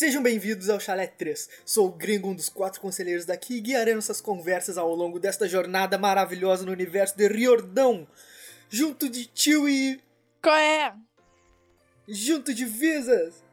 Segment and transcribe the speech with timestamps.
[0.00, 1.50] Sejam bem-vindos ao Chalé 3.
[1.62, 5.46] Sou o gringo, um dos quatro conselheiros daqui, e guiarei nossas conversas ao longo desta
[5.46, 8.08] jornada maravilhosa no universo de Riordão.
[8.70, 10.00] Junto de Tio e.
[10.40, 10.94] Qual é?
[12.08, 13.44] Junto de Visas.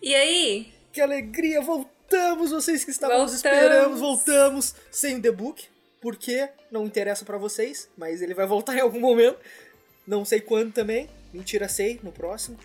[0.00, 0.72] E aí?
[0.92, 1.60] Que alegria!
[1.60, 2.52] Voltamos!
[2.52, 3.60] Vocês que estavam nos Voltamos.
[3.60, 5.66] esperando, voltamos sem o The Book.
[6.00, 9.40] Porque não interessa pra vocês, mas ele vai voltar em algum momento.
[10.06, 11.10] Não sei quando também.
[11.32, 12.56] Mentira, sei, no próximo.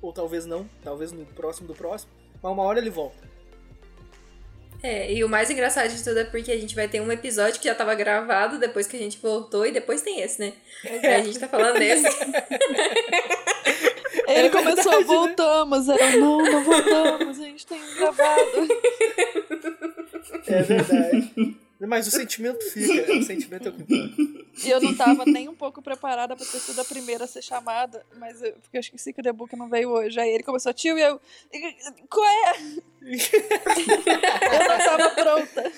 [0.00, 2.17] Ou talvez não, talvez no próximo do próximo.
[2.42, 3.26] Mas uma hora ele volta.
[4.82, 7.58] É, e o mais engraçado de tudo é porque a gente vai ter um episódio
[7.60, 10.52] que já tava gravado depois que a gente voltou e depois tem esse, né?
[10.84, 12.06] Aí a gente tá falando desse.
[14.28, 15.04] Ele É começou, verdade, né?
[15.04, 15.88] voltamos.
[15.88, 18.68] Eu, não, não voltamos, a gente tem gravado.
[20.46, 21.56] É verdade.
[21.80, 24.48] Mas o sentimento fica, o sentimento é o que importa.
[24.64, 27.40] E eu não tava nem um pouco preparada pra ter sido a primeira a ser
[27.40, 30.18] chamada, mas eu, porque eu esqueci que o The Book não veio hoje.
[30.18, 31.20] Aí ele começou, tio, e eu.
[32.10, 32.52] Qual é?
[34.54, 35.72] eu não tava pronta.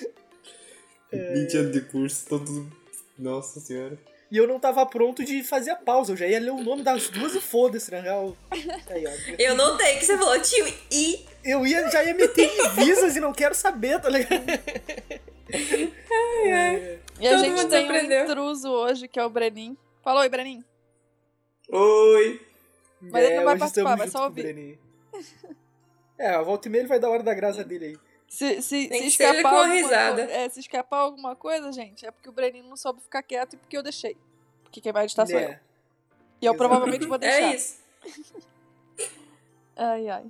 [1.11, 2.71] 20 anos de curso, todo.
[3.19, 3.99] Nossa senhora.
[4.31, 6.83] E eu não tava pronto de fazer a pausa, eu já ia ler o nome
[6.83, 8.35] das duas e foda-se, na real.
[8.89, 9.11] Aí, ó.
[9.37, 11.25] Eu notei que você falou tio e.
[11.43, 14.41] Eu ia, já ia meter em visas e não quero saber, tá ligado?
[15.53, 16.99] É.
[17.19, 18.21] E a Todo gente mundo tem aprendeu.
[18.21, 19.77] um intruso hoje, que é o Brenin.
[20.01, 20.63] Fala oi, Brenin.
[21.69, 22.41] Oi!
[22.99, 24.79] Mas ele não vai hoje participar, vai só ouvir.
[26.17, 27.97] É, a volta e meia ele vai dar hora da graça dele aí.
[28.27, 30.21] Se, se, se escapar a alguma risada.
[30.23, 33.57] é, se escapar alguma coisa, gente, é porque o Brenin não soube ficar quieto e
[33.57, 34.15] porque eu deixei.
[34.63, 35.49] Porque quem vai editar sou eu.
[35.49, 35.59] É.
[36.41, 37.41] E eu provavelmente vou deixar.
[37.51, 37.79] É isso.
[39.75, 40.25] Ai, ai.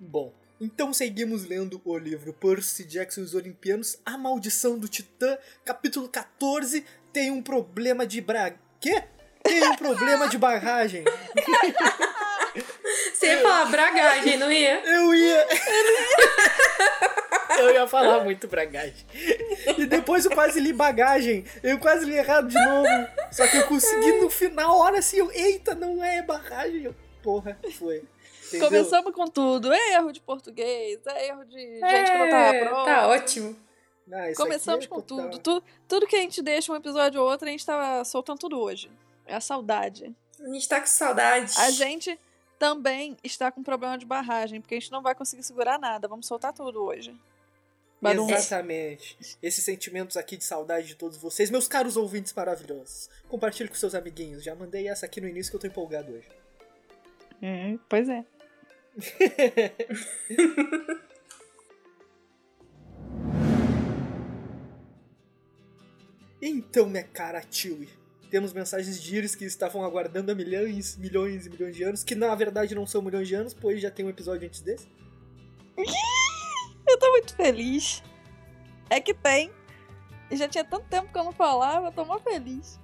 [0.00, 0.32] Bom,
[0.64, 6.08] então seguimos lendo o livro Percy Jackson e os Olimpianos, A Maldição do Titã, capítulo
[6.08, 8.54] 14, tem um problema de bra...
[8.80, 9.04] Quê?
[9.42, 11.04] Tem um problema de barragem.
[13.12, 14.82] Você ia falar bragagem, não ia?
[14.84, 15.46] Eu ia...
[17.58, 19.06] Eu ia falar muito bragagem.
[19.78, 21.44] E depois eu quase li bagagem.
[21.62, 22.88] Eu quase li errado de novo.
[23.30, 26.84] Só que eu consegui no final, hora assim, eu, eita, não é barragem.
[26.84, 28.02] Eu, porra, foi.
[28.56, 28.68] Entendeu?
[28.84, 29.72] Começamos com tudo.
[29.72, 32.84] É erro de português, é erro de gente que não tava É, pronta.
[32.84, 33.56] tá ótimo.
[34.30, 35.30] Isso Começamos é com total.
[35.30, 35.38] tudo.
[35.60, 38.60] Tu- tudo que a gente deixa um episódio ou outro, a gente tá soltando tudo
[38.60, 38.90] hoje.
[39.26, 40.14] É a saudade.
[40.40, 41.52] A gente tá com saudade.
[41.58, 42.18] A gente
[42.58, 46.06] também está com problema de barragem, porque a gente não vai conseguir segurar nada.
[46.06, 47.14] Vamos soltar tudo hoje.
[48.02, 48.28] Badum.
[48.28, 49.16] Exatamente.
[49.42, 53.08] Esses sentimentos aqui de saudade de todos vocês, meus caros ouvintes maravilhosos.
[53.28, 54.44] Compartilhe com seus amiguinhos.
[54.44, 56.28] Já mandei essa aqui no início que eu tô empolgado hoje.
[57.42, 58.22] É, pois é.
[66.46, 67.88] Então, minha cara Chewie,
[68.30, 72.14] temos mensagens de Iris que estavam aguardando há milhões, milhões e milhões de anos, que
[72.14, 74.86] na verdade não são milhões de anos, pois já tem um episódio antes desse.
[76.86, 78.02] Eu tô muito feliz.
[78.90, 79.50] É que tem.
[80.32, 82.78] Já tinha tanto tempo que eu não falava, eu tô mó feliz.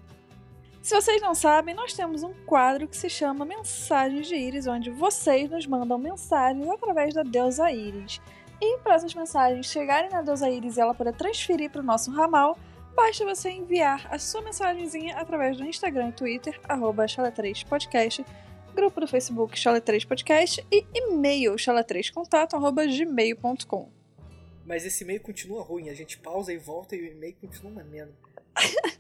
[0.82, 4.90] Se vocês não sabem, nós temos um quadro que se chama Mensagens de Íris, onde
[4.90, 8.18] vocês nos mandam mensagens através da deusa Íris.
[8.58, 12.10] E para essas mensagens chegarem na deusa Íris e ela poder transferir para o nosso
[12.10, 12.58] ramal,
[12.96, 18.24] basta você enviar a sua mensagenzinha através do Instagram e Twitter, arroba chala3podcast,
[18.74, 23.90] grupo do Facebook chala3podcast e e-mail chala3contato, arroba gmail.com.
[24.64, 28.14] Mas esse e-mail continua ruim, a gente pausa e volta e o e-mail continua merda.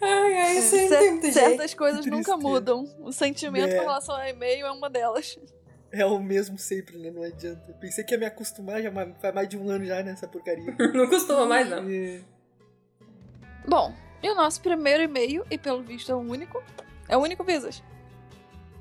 [0.00, 1.32] Ai, ai, aí jeito.
[1.32, 2.84] Certas coisas Que nunca mudam.
[3.00, 3.76] O sentimento É.
[3.76, 5.38] com relação ao e-mail é uma delas.
[5.90, 7.10] É o mesmo sempre, né?
[7.10, 7.72] Não adianta.
[7.80, 10.74] Pensei que ia me acostumar já faz mais de um ano já nessa porcaria.
[10.94, 11.84] Não costuma mais, não.
[11.88, 12.20] É.
[13.66, 16.62] Bom, e o nosso primeiro e-mail, e pelo visto é o único.
[17.08, 17.82] É o único, Visas?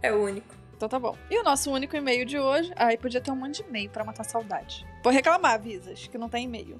[0.02, 0.54] É o único.
[0.76, 1.18] Então tá bom.
[1.32, 2.72] E o nosso único e-mail de hoje.
[2.76, 4.86] Ai, podia ter um monte de e-mail pra matar a saudade.
[5.04, 6.80] Vou reclamar, Visas, que não tem e-mail.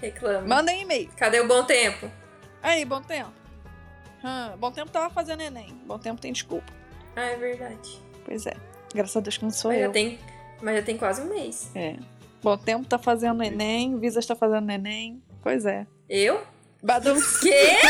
[0.00, 0.46] Reclama.
[0.46, 1.10] Mandem e-mail.
[1.16, 2.10] Cadê o bom tempo?
[2.62, 3.32] Aí, bom tempo.
[4.24, 5.74] Hum, bom tempo tava fazendo Enem.
[5.86, 6.72] Bom tempo tem desculpa.
[7.16, 8.00] Ah, é verdade.
[8.24, 8.54] Pois é.
[8.94, 9.92] Graças a Deus que não sou Mas já, eu.
[9.92, 10.18] tem,
[10.62, 11.70] mas já tem quase um mês.
[11.74, 11.96] É.
[12.42, 15.22] Bom tempo tá fazendo Enem, Visas tá fazendo Enem.
[15.42, 15.86] Pois é.
[16.08, 16.42] Eu?
[16.82, 17.16] Badum.
[17.40, 17.76] Quê?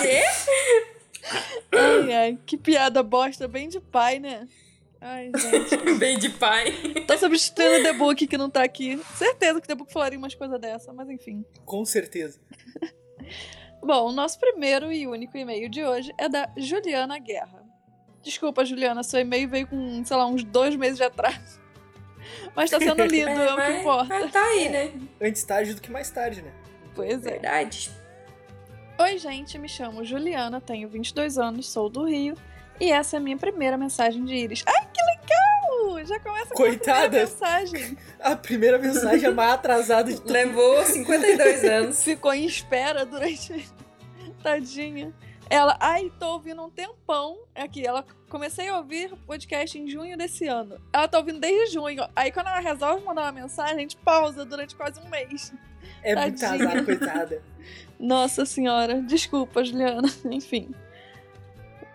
[0.00, 0.22] Quê?
[1.72, 4.48] Ai, ai, que piada bosta, bem de pai, né?
[5.00, 5.76] Ai, gente.
[5.98, 6.72] Bem de pai.
[7.06, 8.98] Tô substituindo o The Book que não tá aqui.
[9.16, 11.44] Certeza que o The Book falaria umas coisas dessa, mas enfim.
[11.64, 12.38] Com certeza.
[13.82, 17.64] Bom, o nosso primeiro e único e-mail de hoje é da Juliana Guerra.
[18.22, 21.58] Desculpa, Juliana, seu e-mail veio com, sei lá, uns dois meses de atraso.
[22.54, 24.04] Mas tá sendo lido, é, o que mas, importa.
[24.08, 24.92] mas tá aí, né?
[25.20, 26.52] Antes tarde do que mais tarde, né?
[26.94, 27.30] Pois é.
[27.30, 27.90] Verdade.
[28.98, 32.34] Oi, gente, me chamo Juliana, tenho 22 anos, sou do Rio
[32.80, 34.64] E essa é a minha primeira mensagem de Iris.
[34.66, 36.04] Ai, que legal!
[36.06, 37.08] Já começa com a Coitada.
[37.08, 37.98] primeira mensagem.
[38.20, 40.32] A primeira mensagem é mais atrasada de tudo.
[40.32, 42.02] Levou 52 anos.
[42.04, 43.68] Ficou em espera durante.
[44.42, 45.12] Tadinha.
[45.48, 47.38] Ela, ai, tô ouvindo um tempão.
[47.54, 50.80] Aqui, ela comecei a ouvir o podcast em junho desse ano.
[50.92, 52.06] Ela tá ouvindo desde junho.
[52.16, 55.52] Aí quando ela resolve mandar uma mensagem, a gente pausa durante quase um mês.
[56.02, 56.68] É muito Tadinha.
[56.68, 57.42] azar, coitada.
[57.98, 60.08] Nossa senhora, desculpa, Juliana.
[60.30, 60.72] Enfim.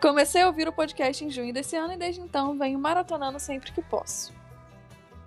[0.06, 3.72] Comecei a ouvir o podcast em junho desse ano e desde então venho maratonando sempre
[3.72, 4.32] que posso.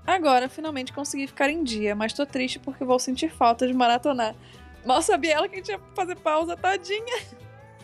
[0.06, 4.36] Agora, finalmente consegui ficar em dia, mas tô triste porque vou sentir falta de maratonar.
[4.86, 7.19] Mal sabia ela que a gente ia fazer pausa, tadinha.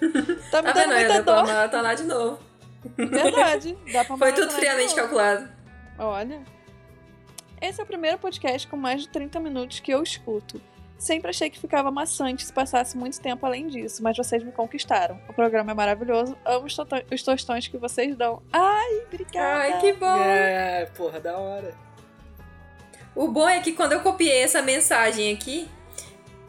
[0.52, 0.86] Tá me Tá dando vendo?
[0.94, 1.46] muita Ainda pra dor.
[1.46, 2.38] maratonar de novo.
[2.96, 3.78] Verdade.
[3.92, 5.48] Dá pra Foi tudo friamente calculado.
[5.98, 6.42] Olha.
[7.60, 10.60] Esse é o primeiro podcast com mais de 30 minutos que eu escuto.
[11.04, 15.20] Sempre achei que ficava maçante se passasse muito tempo além disso, mas vocês me conquistaram.
[15.28, 16.74] O programa é maravilhoso, amo os,
[17.12, 18.42] os tostões que vocês dão.
[18.50, 19.74] Ai, obrigada!
[19.74, 20.16] Ai, que bom.
[20.16, 21.74] É, porra, da hora.
[23.14, 25.68] O bom é que quando eu copiei essa mensagem aqui,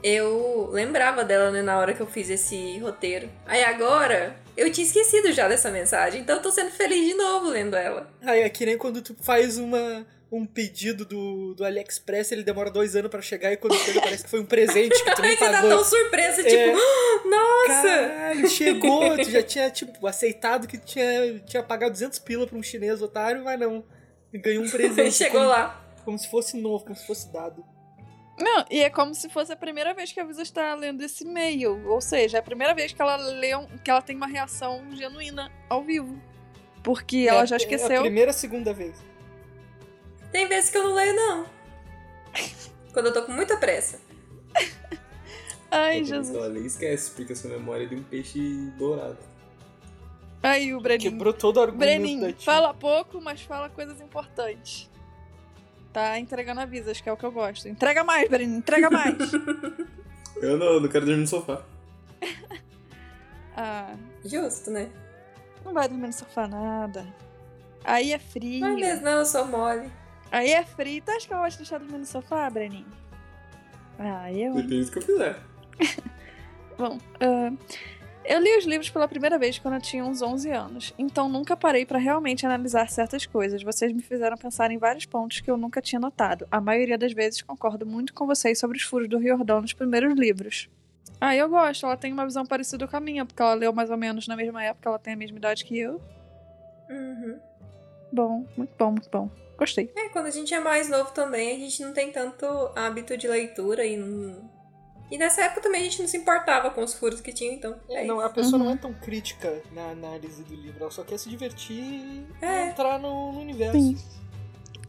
[0.02, 3.30] eu lembrava dela né, na hora que eu fiz esse roteiro.
[3.46, 7.50] Aí agora, eu tinha esquecido já dessa mensagem, então eu tô sendo feliz de novo
[7.50, 8.10] lendo ela.
[8.22, 12.70] Aí é que nem quando tu faz uma, um pedido do, do AliExpress, ele demora
[12.72, 15.32] dois anos pra chegar e quando chega parece que foi um presente que tu nem
[15.32, 15.70] Aí você tá pagou.
[15.70, 16.44] tão surpresa, É.
[16.44, 16.78] tipo,
[17.30, 17.82] nossa!
[17.84, 22.64] Caralho, chegou, tu já tinha, tipo, aceitado que tinha, tinha pagado 200 pila pra um
[22.64, 23.84] chinês otário, mas não.
[24.34, 25.12] Ganhou um presente.
[25.14, 25.82] Chegou como, lá.
[26.04, 27.64] Como se fosse novo, como se fosse dado.
[28.38, 31.24] Não, e é como se fosse a primeira vez que a Visa está lendo esse
[31.24, 31.88] e-mail.
[31.88, 34.84] Ou seja, é a primeira vez que ela lê um- que ela tem uma reação
[34.94, 36.22] genuína ao vivo.
[36.84, 38.02] Porque ela É- já É a esqueceu.
[38.02, 38.98] primeira, segunda vez.
[40.36, 41.46] Tem vezes que eu não leio, não.
[42.92, 44.02] Quando eu tô com muita pressa.
[45.72, 46.36] Ai, Quando Jesus.
[46.36, 48.38] Ela nem esquece, porque a sua memória é de um peixe
[48.78, 49.18] dourado.
[50.44, 51.12] Aí o Breninho.
[51.12, 52.46] Quebrou todo o argumento tia.
[52.54, 54.92] fala pouco, mas fala coisas importantes.
[55.94, 57.70] Tá entregando avisas, que é o que eu gosto.
[57.70, 59.16] Entrega mais, Breninho, entrega mais.
[60.44, 61.64] Eu não, eu não quero dormir no sofá.
[63.56, 63.96] ah,
[64.26, 64.90] Justo, né?
[65.64, 67.08] não vai dormir no sofá nada.
[67.86, 68.60] Aí é frio.
[68.60, 69.90] Não é mesmo, não, eu sou mole.
[70.32, 71.02] Aí é frio.
[71.04, 72.86] Tu acha que eu vou te deixar dormir no sofá, Breninho?
[73.98, 74.54] Ah, eu.
[74.56, 75.40] Depende do que eu fizer.
[76.78, 77.52] Bom, ah,
[78.28, 81.56] eu li os livros pela primeira vez quando eu tinha uns 11 anos, então nunca
[81.56, 83.62] parei pra realmente analisar certas coisas.
[83.62, 86.48] Vocês me fizeram pensar em vários pontos que eu nunca tinha notado.
[86.52, 90.16] A maioria das vezes concordo muito com vocês sobre os furos do Riordão nos primeiros
[90.16, 90.68] livros.
[91.22, 93.92] Ah, eu gosto, ela tem uma visão parecida com a minha, porque ela leu mais
[93.92, 96.02] ou menos na mesma época, ela tem a mesma idade que eu.
[96.90, 97.40] Uhum.
[98.12, 99.30] Bom, muito bom, muito bom.
[99.58, 99.92] Gostei.
[99.96, 103.28] É, quando a gente é mais novo também, a gente não tem tanto hábito de
[103.28, 104.54] leitura e não...
[105.12, 107.76] E nessa época também a gente não se importava com os furos que tinha, então.
[107.90, 108.66] É, não, a pessoa Uhum.
[108.66, 112.70] não é tão crítica na análise do livro, ela só quer se divertir e É.
[112.70, 113.80] entrar no, no universo.
[113.80, 113.98] Sim.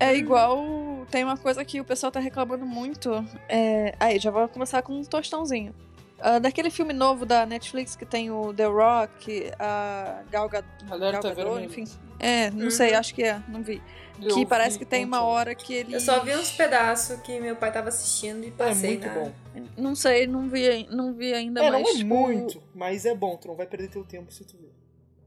[0.00, 1.06] É igual.
[1.10, 3.10] Tem uma coisa que o pessoal tá reclamando muito.
[3.48, 3.94] É...
[4.00, 5.74] Aí, já vou começar com um tostãozinho.
[6.18, 10.64] Ah, daquele filme novo da Netflix que tem o The Rock, a Gal, Gad...
[10.90, 11.84] Alerta Gal Gadot, enfim.
[12.18, 12.70] É, não Uhum.
[12.70, 13.82] sei, acho que é, não vi.
[14.22, 15.94] Eu que parece vi que tem uma hora que ele.
[15.94, 19.12] Eu só vi uns pedaços que meu pai tava assistindo e É passei muito na...
[19.14, 19.32] bom.
[19.76, 21.88] Não sei, não vi, não vi ainda, É, não mas.
[21.90, 24.72] é tipo, muito, mas é bom, tu não vai perder teu tempo se tu ver.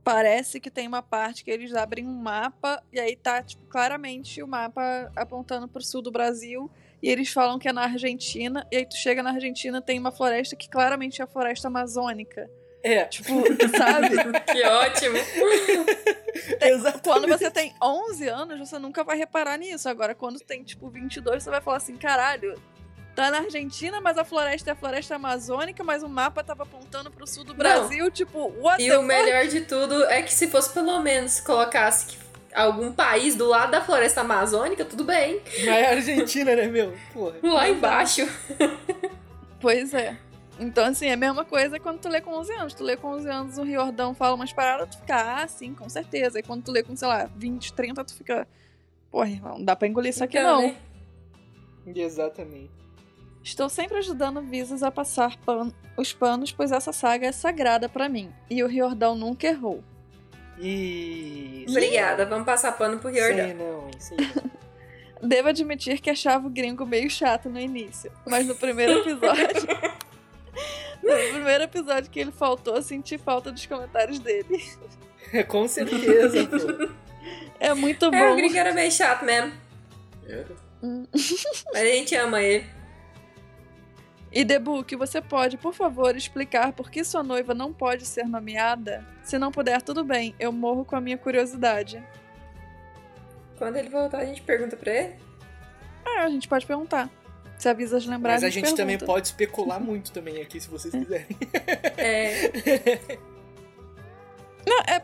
[0.03, 4.41] Parece que tem uma parte que eles abrem um mapa e aí tá, tipo, claramente
[4.41, 6.71] o mapa apontando pro sul do Brasil.
[7.01, 8.67] E eles falam que é na Argentina.
[8.71, 12.49] E aí tu chega na Argentina, tem uma floresta que claramente é a floresta amazônica.
[12.83, 13.33] É, Tipo,
[13.77, 14.15] sabe?
[14.51, 15.17] Que ótimo!
[16.61, 17.01] exatamente.
[17.03, 19.87] Quando você tem 11 anos, você nunca vai reparar nisso.
[19.89, 22.59] Agora, quando tem, tipo, 22, você vai falar assim, caralho,
[23.15, 27.11] tá na Argentina, mas a floresta é a floresta amazônica, mas o mapa tava apontando
[27.11, 28.09] pro sul do Brasil.
[28.11, 32.05] Tipo, what E the o melhor de tudo é que se fosse pelo menos colocasse
[32.07, 32.17] que
[32.53, 35.41] algum país do lado da floresta amazônica, tudo bem.
[35.59, 36.93] Mas é Argentina, né, meu?
[37.13, 37.35] Porra.
[37.43, 38.21] Lá embaixo.
[39.59, 40.17] Pois é.
[40.59, 42.73] Então, assim, é a mesma coisa quando tu lê com 11 anos.
[42.73, 45.87] Tu lê com 11 anos, o Riordão fala umas paradas, tu fica, ah, sim, com
[45.87, 46.39] certeza.
[46.39, 48.47] E quando tu lê com, sei lá, 20, 30, tu fica,
[49.09, 50.67] porra, não dá pra engolir isso aqui Então, não.
[50.67, 50.75] né?
[51.95, 52.71] Exatamente.
[53.41, 58.09] Estou sempre ajudando Visas a passar pan- os panos, pois essa saga é sagrada pra
[58.09, 58.29] mim.
[58.49, 59.81] E o Riordão nunca errou.
[60.59, 61.65] E.
[61.69, 63.45] Obrigada, vamos passar pano pro Riordão.
[63.47, 64.49] Sei não, isso.
[65.21, 69.45] Devo admitir que achava o gringo meio chato no início, mas no primeiro episódio.
[71.03, 74.63] no primeiro episódio que ele faltou, eu senti falta dos comentários dele.
[75.33, 76.89] É, com certeza, pô.
[77.59, 78.35] É muito É, o bom.
[78.37, 79.51] gringo era meio chato mesmo.
[80.27, 80.47] Era.
[80.81, 81.05] Hum.
[81.11, 82.65] Mas a gente ama ele.
[84.31, 89.05] E Debook, você pode, por favor, explicar por que sua noiva não pode ser nomeada?
[89.23, 92.03] Se não puder, tudo bem, eu morro com a minha curiosidade.
[93.57, 95.15] Quando ele voltar, a gente pergunta pra ele.
[96.05, 97.09] Ah, a gente pode perguntar.
[97.57, 100.61] Se avisa de lembrar, Mas a a gente gente também pode especular muito também aqui,
[100.61, 101.27] se vocês quiserem.
[101.97, 103.17] É.
[104.65, 105.01] Não, é.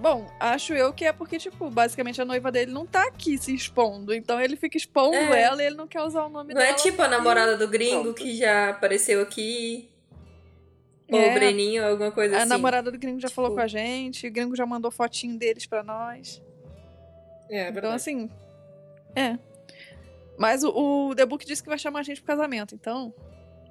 [0.00, 3.54] Bom, acho eu que é porque, tipo, basicamente a noiva dele não tá aqui se
[3.54, 4.12] expondo.
[4.12, 5.42] Então ele fica expondo É.
[5.42, 6.72] ela e ele não quer usar o nome Não dela.
[6.72, 8.14] é tipo a namorada do gringo Pronto.
[8.16, 9.88] que já apareceu aqui.
[11.10, 11.30] Ou É.
[11.30, 12.48] o Breninho, alguma coisa A assim.
[12.48, 15.64] namorada do gringo já falou Tipo- com a gente, o gringo já mandou fotinho deles
[15.66, 16.42] pra nós.
[17.48, 17.94] É, é então, verdade.
[17.94, 18.28] assim.
[19.14, 19.38] É.
[20.36, 20.70] Mas o,
[21.10, 23.14] o The Book disse que vai chamar a gente pro casamento, então.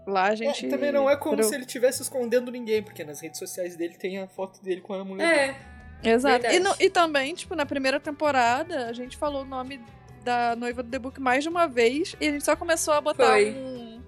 [0.07, 0.67] Lá a É, gente.
[0.69, 3.95] também não é como pro- se ele estivesse escondendo ninguém, porque nas redes sociais dele
[3.98, 5.50] tem a foto dele com a mulher.
[5.50, 5.75] É.
[6.05, 6.45] Exato.
[6.47, 9.81] E, no- e também, tipo, na primeira temporada, a gente falou o nome
[10.24, 13.01] da noiva do The Book mais de uma vez e a gente só começou a
[13.01, 13.51] botar Foi.
[13.51, 14.01] um,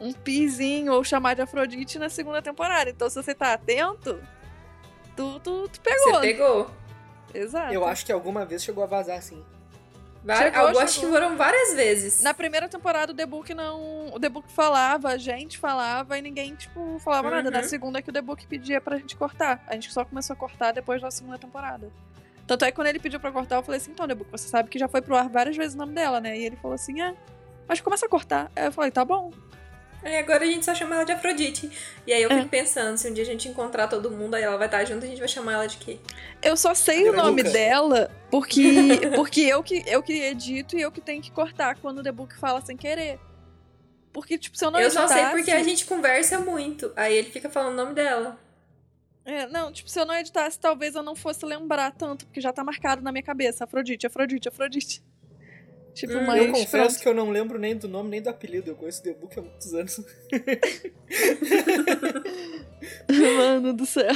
[0.00, 2.90] um pizinho ou chamar de Afrodite na segunda temporada.
[2.90, 4.20] Então, se você tá atento,
[5.16, 6.14] tu, tu, tu pegou.
[6.14, 6.70] Você pegou.
[7.34, 7.72] Exato.
[7.72, 9.42] Eu acho que alguma vez chegou a vazar assim.
[10.24, 11.10] Várias, Chegou, eu acho que chegou.
[11.10, 12.22] foram várias vezes.
[12.22, 14.06] Na primeira temporada, o The Book não.
[14.14, 17.48] O The Book falava, a gente falava e ninguém, tipo, falava nada.
[17.48, 17.54] Uhum.
[17.56, 19.64] Na segunda é que o The Book pedia pra gente cortar.
[19.66, 21.90] A gente só começou a cortar depois da segunda temporada.
[22.46, 24.46] Tanto é que quando ele pediu pra cortar, eu falei assim, então, The Book, você
[24.48, 26.38] sabe que já foi pro ar várias vezes o nome dela, né?
[26.38, 27.14] E ele falou assim, é.
[27.66, 28.50] Mas começa a cortar.
[28.54, 29.32] Aí eu falei, tá bom.
[30.02, 31.70] Aí agora a gente só chama ela de Afrodite.
[32.06, 32.36] E aí eu É.
[32.38, 35.04] fico pensando, se um dia a gente encontrar todo mundo, aí ela vai estar junto,
[35.04, 35.98] a gente vai chamar ela de quê?
[36.42, 37.22] Eu só sei o Granuca.
[37.28, 38.62] nome dela porque,
[39.14, 42.10] porque eu, que, eu que edito e eu que tenho que cortar quando o The
[42.12, 43.20] Book fala sem querer.
[44.12, 46.92] Porque, tipo, se eu não eu só sei editasse- porque a gente conversa muito.
[46.96, 48.38] Aí ele fica falando o nome dela.
[49.24, 52.52] É, não, tipo, se eu não editasse, talvez eu não fosse lembrar tanto, porque já
[52.52, 53.62] tá marcado na minha cabeça.
[53.64, 55.02] Afrodite, Afrodite, Afrodite.
[55.94, 56.38] Tipo, Hum, mas.
[56.42, 56.98] eu confesso pronto.
[57.00, 58.70] que eu não lembro nem do nome nem do apelido.
[58.70, 60.00] Eu conheço o The Book há muitos anos.
[63.36, 64.14] Mano do céu.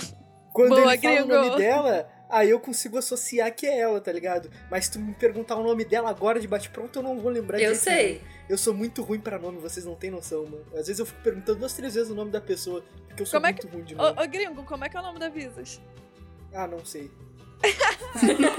[0.52, 1.34] Quando Boa, ele fala o gringo.
[1.34, 4.50] nome dela, aí eu consigo associar que é ela, tá ligado?
[4.70, 7.60] Mas se tu me perguntar o nome dela agora de bate-pronto, eu não vou lembrar
[7.60, 8.06] Eu sei.
[8.14, 8.20] nenhum.
[8.48, 10.64] Eu sou muito ruim pra nome, vocês não têm noção, mano.
[10.72, 13.38] Às vezes eu fico perguntando duas, três vezes o nome da pessoa, porque eu sou
[13.38, 14.18] Como é muito ruim de nome.
[14.18, 15.78] Ô, ô, gringo, como é que é o nome da Visas?
[16.54, 17.10] Ah, não sei.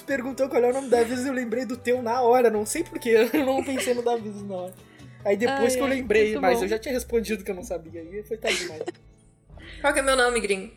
[0.00, 2.50] tu perguntou qual é o nome da Visas, eu lembrei do teu na hora.
[2.50, 4.74] Não sei porquê, eu não pensei no da Visas na hora.
[5.24, 6.64] Aí depois Ai, que eu lembrei, mas bom.
[6.64, 8.00] eu já tinha respondido que eu não sabia.
[8.00, 8.82] Aí foi tarde demais.
[9.80, 10.72] Qual que é meu nome, gringo?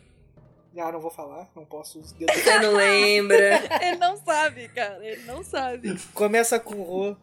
[0.76, 2.00] Ah, não vou falar, não posso.
[2.02, 3.62] Você não lembra?
[3.80, 5.04] Ele não sabe, cara.
[5.04, 5.96] Ele não sabe.
[6.12, 7.16] Começa com Rô.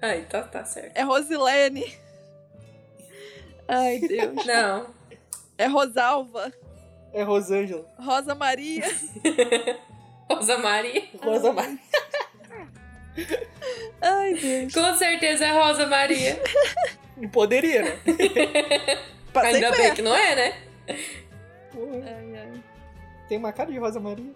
[0.00, 0.96] Ai, tá, tá certo.
[0.96, 1.92] É Rosilene.
[3.68, 4.46] Ai, Deus.
[4.46, 4.94] Não.
[5.58, 6.50] É Rosalva.
[7.12, 7.84] É Rosângela.
[7.98, 8.84] Rosa Maria.
[10.30, 11.02] Rosa Maria.
[11.22, 11.78] Rosa Maria.
[14.00, 14.72] Ai, Deus.
[14.72, 16.40] Com certeza é Rosa Maria.
[17.32, 18.00] Poderia, né?
[19.32, 20.62] Passei Ainda bem que não é, né?
[21.72, 22.62] Porra, Ai, ai.
[23.28, 24.32] Tem uma cara de Rosa Maria.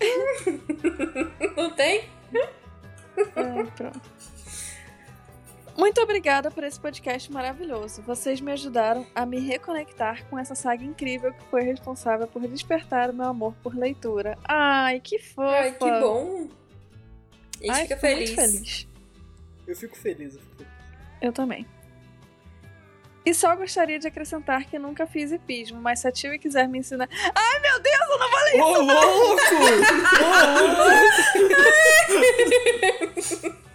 [1.56, 2.04] Não tem?
[3.36, 4.00] Ai, pronto.
[5.78, 8.02] Muito obrigada por esse podcast maravilhoso.
[8.02, 13.10] Vocês me ajudaram a me reconectar com essa saga incrível que foi responsável por despertar
[13.10, 14.36] o meu amor por leitura.
[14.42, 15.48] Ai, que fofa.
[15.48, 16.48] Ai, que bom.
[17.60, 18.34] A gente Ai, fica fico muito feliz.
[18.34, 18.88] feliz.
[19.68, 20.34] Eu fico feliz.
[20.34, 20.72] Eu fico feliz.
[21.22, 21.64] Eu também.
[23.24, 26.78] E só gostaria de acrescentar que nunca fiz hipismo, mas se a Tio quiser me
[26.78, 27.08] ensinar.
[27.12, 29.42] Ai, meu Deus, eu não falei Ô, louco!
[30.24, 30.26] Ô,
[33.46, 33.67] louco!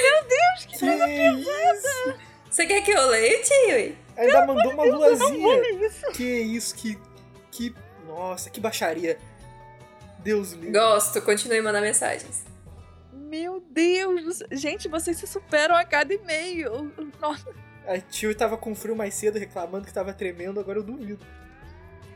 [0.00, 0.86] Meu Deus, que,
[1.40, 2.18] isso?
[2.50, 3.96] Você quer que eu leia, tio?
[4.16, 5.62] Ainda mandou uma luazinha.
[6.12, 6.98] Que isso, que.
[7.50, 7.74] Que.
[8.06, 9.18] Nossa, que baixaria.
[10.18, 10.72] Deus livre.
[10.72, 12.44] Gosto, continue mandando mensagens.
[13.12, 14.22] Meu Deus.
[14.22, 14.48] do céu.
[14.52, 16.92] Gente, vocês se superam a cada e-mail.
[17.20, 17.48] Nossa.
[17.86, 21.24] A tio tava com frio mais cedo reclamando que tava tremendo, agora eu duvido.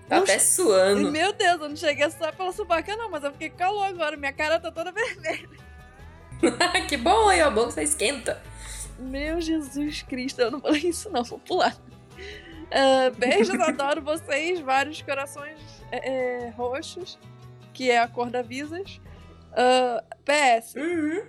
[0.08, 1.10] Tá até suando.
[1.10, 3.86] Meu Deus, eu não cheguei a suar pela subaca, não, mas eu fiquei com calor
[3.86, 4.16] agora.
[4.16, 5.48] Minha cara tá toda vermelha.
[6.88, 7.50] que bom aí, ó.
[7.50, 8.40] Bom que você esquenta.
[8.98, 11.76] Meu Jesus Cristo, eu não falei isso, não, vou pular.
[12.70, 14.60] Ah, beijos, adoro vocês.
[14.60, 15.58] Vários corações
[15.92, 16.08] é,
[16.46, 17.18] é, roxos,
[17.72, 19.00] que é a cor da Visas.
[19.52, 21.24] Ah, PS, Uhum.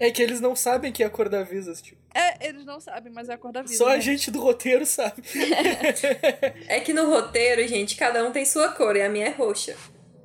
[0.00, 1.96] É que eles não sabem que é a cor da Visas, tio.
[2.12, 3.76] é, eles não sabem, mas é a cor da Visas.
[3.78, 4.00] Só a né?
[4.00, 5.22] gente do roteiro sabe.
[6.66, 9.76] É que no roteiro, gente, cada um tem sua cor e a minha é roxa.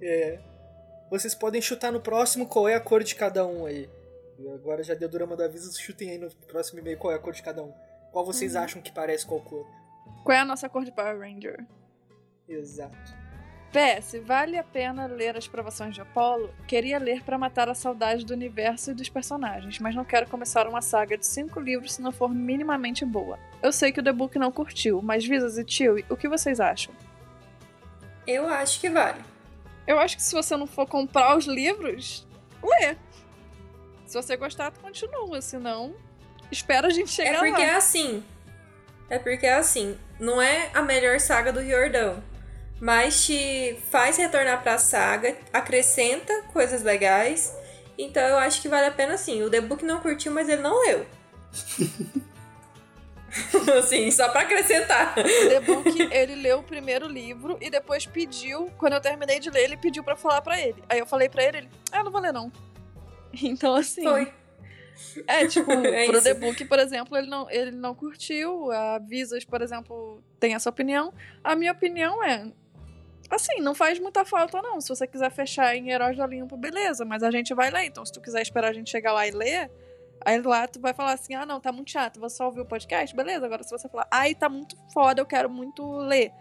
[0.01, 0.39] É.
[1.11, 3.87] Vocês podem chutar no próximo qual é a cor de cada um aí.
[4.39, 7.19] E Agora já deu drama da Visas, chutem aí no próximo e-mail qual é a
[7.19, 7.73] cor de cada um.
[8.11, 8.61] Qual vocês Uhum.
[8.61, 9.65] acham que parece qual cor?
[10.23, 11.65] Qual é a nossa cor de Power Ranger?
[12.47, 12.95] Exato.
[13.71, 16.53] PS, vale a pena ler as provações de Apolo?
[16.67, 20.67] Queria ler pra matar a saudade do universo e dos personagens, mas não quero começar
[20.67, 23.37] uma saga de cinco livros se não for minimamente boa.
[23.61, 26.61] Eu sei que o The Book não curtiu, mas Visas e Chewie, o que vocês
[26.61, 26.93] acham?
[28.25, 29.21] Eu acho que vale.
[29.85, 32.25] Eu acho que se você não for comprar os livros,
[32.63, 32.95] lê.
[34.07, 35.93] Se você gostar, tu continua, senão
[36.49, 37.67] espera a gente chegar é porque lá.
[37.67, 38.23] é assim.
[39.09, 39.97] É porque é assim.
[40.17, 42.23] Não é a melhor saga do Riordão.
[42.79, 47.53] Mas te faz retornar pra saga, acrescenta coisas legais.
[47.97, 49.43] Então eu acho que vale a pena sim.
[49.43, 51.05] O The Book não curtiu, mas ele não leu.
[53.77, 55.15] assim, só pra acrescentar.
[55.15, 59.65] The Book, ele leu o primeiro livro e depois pediu, quando eu terminei de ler,
[59.65, 60.81] ele pediu pra falar pra ele.
[60.87, 62.51] Aí eu falei pra ele, ele, ah, não vou ler não.
[63.43, 64.33] Então assim, Foi.
[65.27, 66.21] é tipo, É pro.
[66.21, 70.69] The Book, por exemplo, ele não, ele não curtiu, a Visas, por exemplo, tem essa
[70.69, 71.13] opinião.
[71.43, 72.51] A minha opinião é,
[73.29, 74.81] assim, não faz muita falta não.
[74.81, 77.85] Se você quiser fechar em Heróis do Olimpo, beleza, mas a gente vai ler.
[77.85, 79.69] Então se tu quiser esperar a gente chegar lá e ler,
[80.25, 82.65] Aí lá tu vai falar assim: ah, não, tá muito chato, vou só ouvir o
[82.65, 83.45] podcast, beleza.
[83.45, 86.31] Agora se você falar, ai, tá muito foda, eu quero muito ler.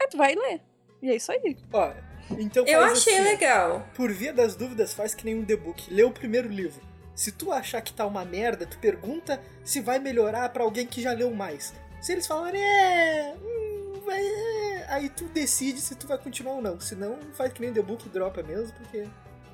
[0.00, 0.60] Aí tu vai ler.
[1.02, 1.56] E é isso aí.
[1.72, 1.92] Ó,
[2.38, 3.86] então Eu achei assim, legal.
[3.94, 5.92] Por via das dúvidas, faz que nem um The Book.
[5.92, 6.80] Lê o primeiro livro.
[7.14, 11.02] Se tu achar que tá uma merda, tu pergunta se vai melhorar pra alguém que
[11.02, 11.74] já leu mais.
[12.00, 13.34] Se eles falarem, é.
[13.36, 16.80] hum, é", aí tu decide se tu vai continuar ou não.
[16.80, 19.06] Se não, faz que nem The Book dropa mesmo, porque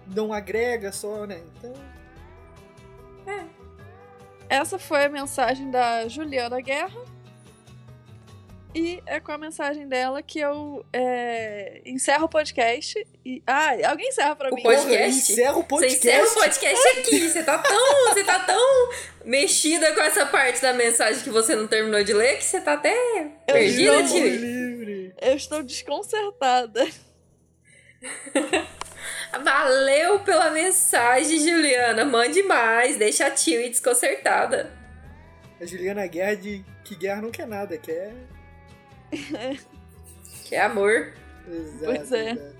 [0.06, 1.40] não agrega só, né?
[1.56, 1.74] Então.
[4.48, 7.00] Essa foi a mensagem da Juliana Guerra.
[8.78, 13.06] E é com a mensagem dela que eu é, encerro o podcast.
[13.24, 14.62] E, ah, alguém encerra pra O mim.
[14.62, 14.98] podcast?
[14.98, 15.96] Porra, encerra o Você podcast.
[16.06, 17.28] encerra o podcast aqui.
[17.28, 18.04] Você tá tão.
[18.12, 18.90] Você tá tão
[19.24, 22.74] mexida com essa parte da mensagem que você não terminou de ler que você tá
[22.74, 22.94] até
[23.46, 24.28] perdida, estou- Tio.
[24.28, 25.14] livre.
[25.22, 26.86] Eu estou desconcertada.
[29.42, 32.04] Valeu pela mensagem, Juliana.
[32.04, 32.96] Mande mais.
[32.96, 34.70] Deixa a tio desconcertada.
[35.60, 38.12] A Juliana Guerra de que guerra não quer nada, quer.
[40.44, 41.12] Que é amor.
[41.48, 42.30] Exato, Pois é.
[42.32, 42.56] exato.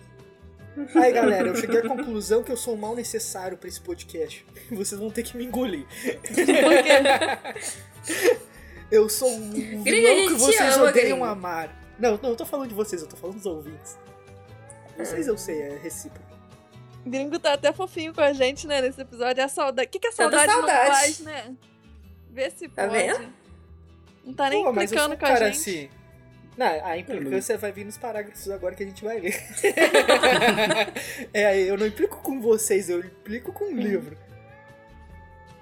[0.98, 4.44] Aí galera, eu cheguei à conclusão que eu sou um mal necessário pra esse podcast.
[4.70, 5.86] Vocês vão ter que me engolir.
[8.90, 11.24] Eu sou um vilão que vocês ama, odeiam gringo.
[11.24, 11.74] amar.
[11.98, 13.98] Não, não, eu tô falando de vocês, eu tô falando dos ouvintes.
[14.96, 16.24] Vocês eu sei, é recíproco.
[17.04, 19.40] O gringo tá até fofinho com a gente, né, nesse episódio.
[19.40, 19.88] É a saudade.
[19.88, 20.88] O que, que a Tanta saudade, saudade.
[20.88, 21.54] não faz, né?
[22.30, 22.96] Vê se Tá pode.
[23.02, 23.32] vendo?
[24.24, 25.60] Não tá nem Pô, mas eu sou implicando um com a cara gente.
[25.60, 25.90] assim.
[26.56, 29.34] Não, a implicância vai vir nos parágrafos agora que a gente vai ler.
[31.32, 33.76] é, eu não implico com vocês, eu implico com o Hum.
[33.76, 34.16] livro.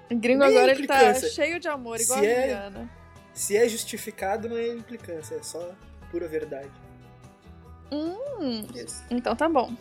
[0.09, 2.89] O gringo Nem agora ele tá cheio de amor, igual Se a é- Juliana.
[3.33, 5.73] Se é justificado, não é implicância, é só
[6.09, 6.69] pura verdade.
[7.91, 8.65] Hum,
[9.11, 9.73] então tá bom.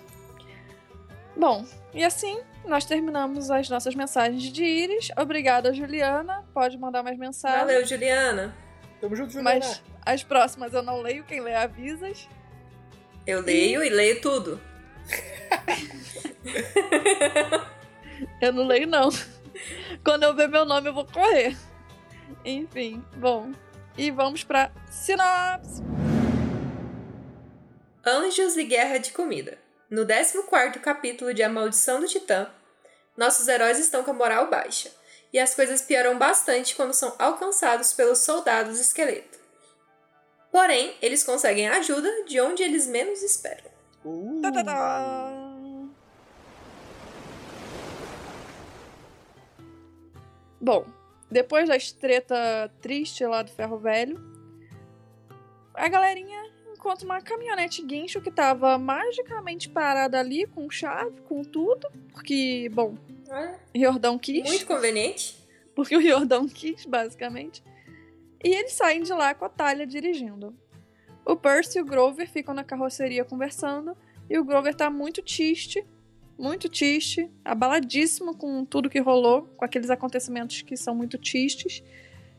[1.37, 5.11] Bom, e assim nós terminamos as nossas mensagens de Iris.
[5.17, 6.45] Obrigada, Juliana.
[6.53, 7.61] Pode mandar mais mensagens.
[7.61, 8.55] Valeu, Juliana.
[9.05, 9.61] Tamo junto, Juliana.
[9.61, 12.27] Mas as próximas eu não leio, quem lê avisas.
[13.27, 14.59] Eu leio e leio tudo.
[18.41, 19.11] Eu não leio, não.
[20.03, 21.55] Quando eu ver meu nome, eu vou correr.
[22.47, 23.53] Enfim, bom.
[23.95, 25.83] E vamos pra sinopse.
[28.07, 29.59] Anjos e Guerra de Comida.
[29.91, 32.49] No 14º capítulo de A Maldição do Titã,
[33.19, 34.91] nossos heróis estão com a moral baixa,
[35.35, 39.37] e as coisas pioram bastante quando são alcançados pelos soldados esqueleto.
[40.53, 43.69] Porém, eles conseguem ajuda de onde eles menos esperam.
[44.05, 45.33] Uh, Tá, tá, tá.
[50.61, 50.87] Bom,
[51.29, 54.17] depois da treta triste lá do Ferro Velho,
[55.75, 56.54] a galerinha
[56.85, 62.95] encontra uma caminhonete guincho que tava magicamente parada ali com chave, com tudo, porque, bom,
[63.31, 64.45] Olha, Riordão quis.
[64.45, 65.35] muito conveniente.
[65.75, 67.65] porque o Riordão quis, basicamente.
[68.45, 70.55] E eles saem de lá com a Talha dirigindo.
[71.25, 73.97] O Percy e o Grover ficam na carroceria conversando,
[74.29, 75.83] e o Grover tá muito triste,
[76.39, 81.83] muito triste, abaladíssimo com tudo que rolou, com aqueles acontecimentos que são muito tristes.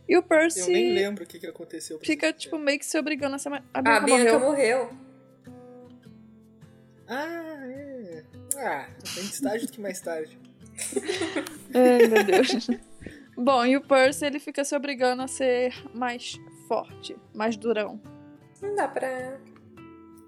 [0.08, 2.00] E o eu nem Percy lembro o que, que aconteceu.
[2.00, 3.52] fica, tipo, meio que se obrigando a ser.
[3.54, 4.86] A A Bianca Bianca morreu.
[4.86, 4.90] morreu.
[7.08, 8.24] Ah, é.
[8.58, 8.88] Ah,
[9.20, 10.38] antes tarde do que mais tarde.
[11.74, 12.68] Ai, meu Deus.
[13.38, 18.00] Bom, e o Percy ele fica se obrigando a ser mais forte, mais durão.
[18.62, 19.38] Não dá pra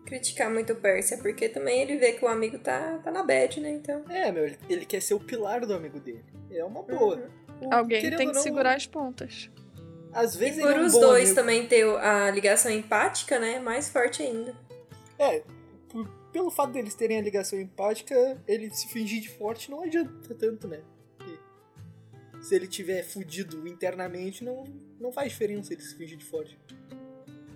[0.05, 3.59] criticar muito o Percy, porque também ele vê que o amigo tá, tá na bad,
[3.59, 3.71] né?
[3.71, 4.03] Então.
[4.09, 6.23] É, meu, ele, ele quer ser o pilar do amigo dele.
[6.51, 7.29] É uma boa.
[7.61, 9.49] O- Alguém tem que não, segurar as pontas.
[10.13, 11.35] Às E vezes por ele é um os dois amigo.
[11.35, 13.59] também ter a ligação empática, né?
[13.59, 14.55] Mais forte ainda.
[15.19, 15.43] É,
[15.89, 20.33] por- pelo fato deles terem a ligação empática, ele se fingir de forte não adianta
[20.35, 20.81] tanto, né?
[21.17, 21.37] Porque
[22.43, 24.63] se ele tiver fudido internamente, não,
[24.99, 26.59] não faz diferença ele se fingir de forte.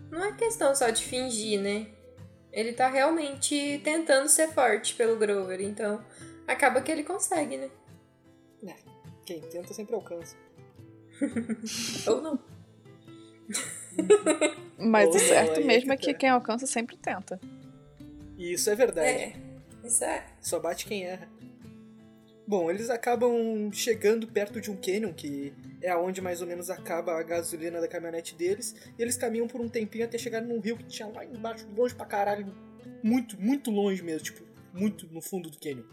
[0.10, 1.88] Não é questão só de fingir, né?
[2.52, 6.04] Ele tá realmente tentando ser forte pelo Grover, então
[6.46, 7.70] acaba que ele consegue, né?
[9.26, 10.36] Quem tenta sempre alcança.
[12.08, 12.40] Ou não.
[14.78, 17.40] Mas Ou o não, certo aí é mesmo que é que quem alcança sempre tenta.
[18.38, 19.08] E isso é verdade.
[19.08, 19.34] É,
[19.84, 20.26] isso é.
[20.40, 21.30] Só bate quem erra.
[22.48, 27.14] Bom, eles acabam chegando perto de um canyon, que é aonde mais ou menos acaba
[27.14, 30.76] a gasolina da caminhonete deles, e eles caminham por um tempinho até chegar num rio
[30.76, 32.54] que tinha lá embaixo, longe pra caralho,
[33.04, 35.84] muito, muito longe mesmo, tipo, muito no fundo do canyon.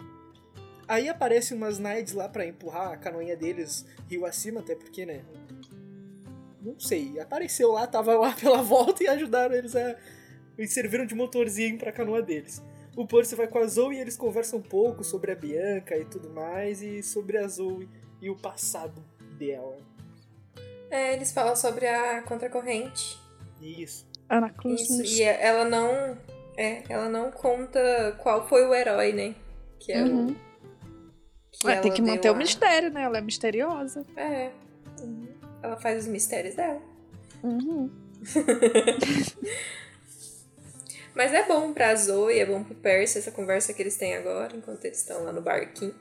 [0.89, 5.23] Aí aparecem umas Naids lá pra empurrar a canoinha deles rio acima, até porque, né?
[6.63, 9.97] Não sei, apareceu lá, tava lá pela volta e ajudaram eles a.
[10.57, 12.63] Eles serviram de motorzinho pra canoa deles.
[12.97, 16.05] O Percy vai com a Zoe e eles conversam um pouco sobre a Bianca e
[16.05, 17.89] tudo mais, e sobre a Zoe
[18.21, 19.05] e o passado
[19.39, 19.77] dela.
[20.91, 23.21] É, eles falam sobre a contracorrente.
[23.61, 24.05] Isso.
[24.29, 24.81] Ana Cruz.
[24.81, 26.19] Isso, e ela não.
[26.57, 29.35] É, ela não conta qual foi o herói, né?
[29.79, 30.33] Que é Uhum.
[30.33, 30.48] o.
[31.61, 33.03] Que Ué, tem que manter o a- mistério, né?
[33.03, 34.05] Ela é misteriosa.
[34.17, 34.51] É.
[35.01, 35.27] Uhum.
[35.63, 36.81] Ela faz os mistérios dela.
[37.43, 37.91] Uhum.
[41.15, 44.57] Mas é bom pra Zoe, é bom pro Percy essa conversa que eles têm agora,
[44.57, 45.95] enquanto eles estão lá no barquinho.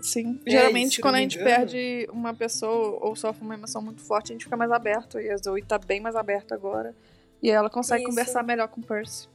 [0.00, 0.40] Sim.
[0.46, 4.34] É, Geralmente, quando a gente perde uma pessoa ou sofre uma emoção muito forte, a
[4.34, 5.20] gente fica mais aberto.
[5.20, 6.94] E a Zoe tá bem mais aberta agora.
[7.42, 8.10] E ela consegue Isso.
[8.10, 9.28] conversar melhor com o Percy.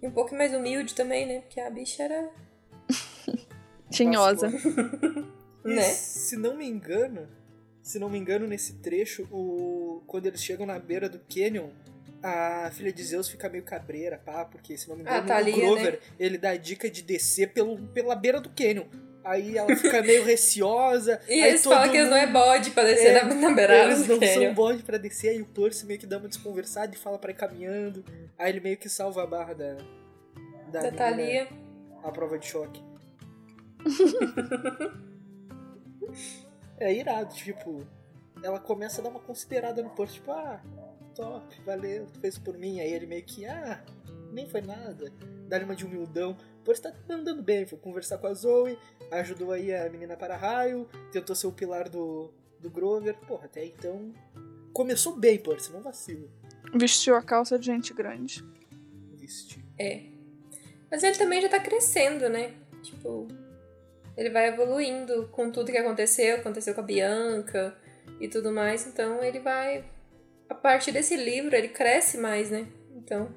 [0.00, 1.40] E um pouco mais humilde também, né?
[1.40, 2.30] Porque a bicha era.
[3.92, 4.50] Tinhosa.
[5.64, 5.82] E Né?
[5.82, 7.28] se não me engano,
[7.80, 10.02] se não me engano, nesse trecho, o...
[10.08, 11.68] quando eles chegam na beira do canyon,
[12.20, 15.54] a filha de Zeus fica meio cabreira, pá, porque se não me Ah, engano, Thalia,
[15.54, 18.86] o Grover, ele dá a dica de descer pelo, pela beira do canyon.
[19.24, 21.20] Aí ela fica meio receosa.
[21.28, 23.84] E aí eles falam que eles não é bode pra descer É, na, na beirada
[23.92, 26.92] Eles do não são bons pra descer, aí o Percy meio que dá uma desconversada
[26.92, 28.04] e fala pra ir caminhando.
[28.36, 29.74] Aí ele meio que salva a barra da.
[29.74, 31.48] Da, Da menina, Thalia.
[32.02, 32.82] A prova de choque.
[36.78, 37.86] É irado, tipo.
[38.42, 40.60] Ela começa a dar uma considerada no Percy, tipo, ah,
[41.14, 42.80] top, valeu, tu fez por mim.
[42.80, 43.84] Aí ele meio que, ah,
[44.32, 45.12] nem foi nada.
[45.46, 46.36] Dá-lhe uma de humildão.
[46.60, 48.78] O Percy tá andando bem, foi conversar com a Zoe,
[49.10, 53.16] ajudou aí a menina para raio, tentou ser o pilar do, do Grover.
[53.26, 54.12] Porra, até então.
[54.72, 56.28] Começou bem, Percy, não vacila.
[56.74, 58.44] Vestiu a calça de gente grande.
[59.14, 59.62] Vestiu.
[59.78, 60.04] É.
[60.90, 62.54] Mas ele também já tá crescendo, né?
[62.82, 63.28] Tipo,
[64.16, 67.74] ele vai evoluindo com tudo que aconteceu, aconteceu com a Bianca
[68.20, 69.84] e tudo mais, então ele vai.
[70.48, 72.66] A partir desse livro, ele cresce mais, né?
[72.94, 73.28] Então.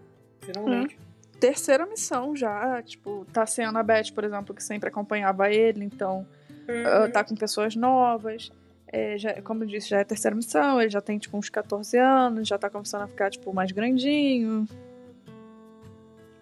[0.41, 0.97] Finalmente.
[1.39, 2.81] Terceira missão já.
[2.83, 5.85] Tipo, tá sendo a Beth, por exemplo, que sempre acompanhava ele.
[5.85, 6.27] Então,
[6.67, 7.11] ah, uhum.
[7.11, 8.51] tá com pessoas novas.
[8.88, 10.81] É, já, como eu disse, já é a terceira missão.
[10.81, 12.47] Ele já tem, tipo, uns 14 anos.
[12.47, 14.67] Já tá começando a ficar, tipo, mais grandinho.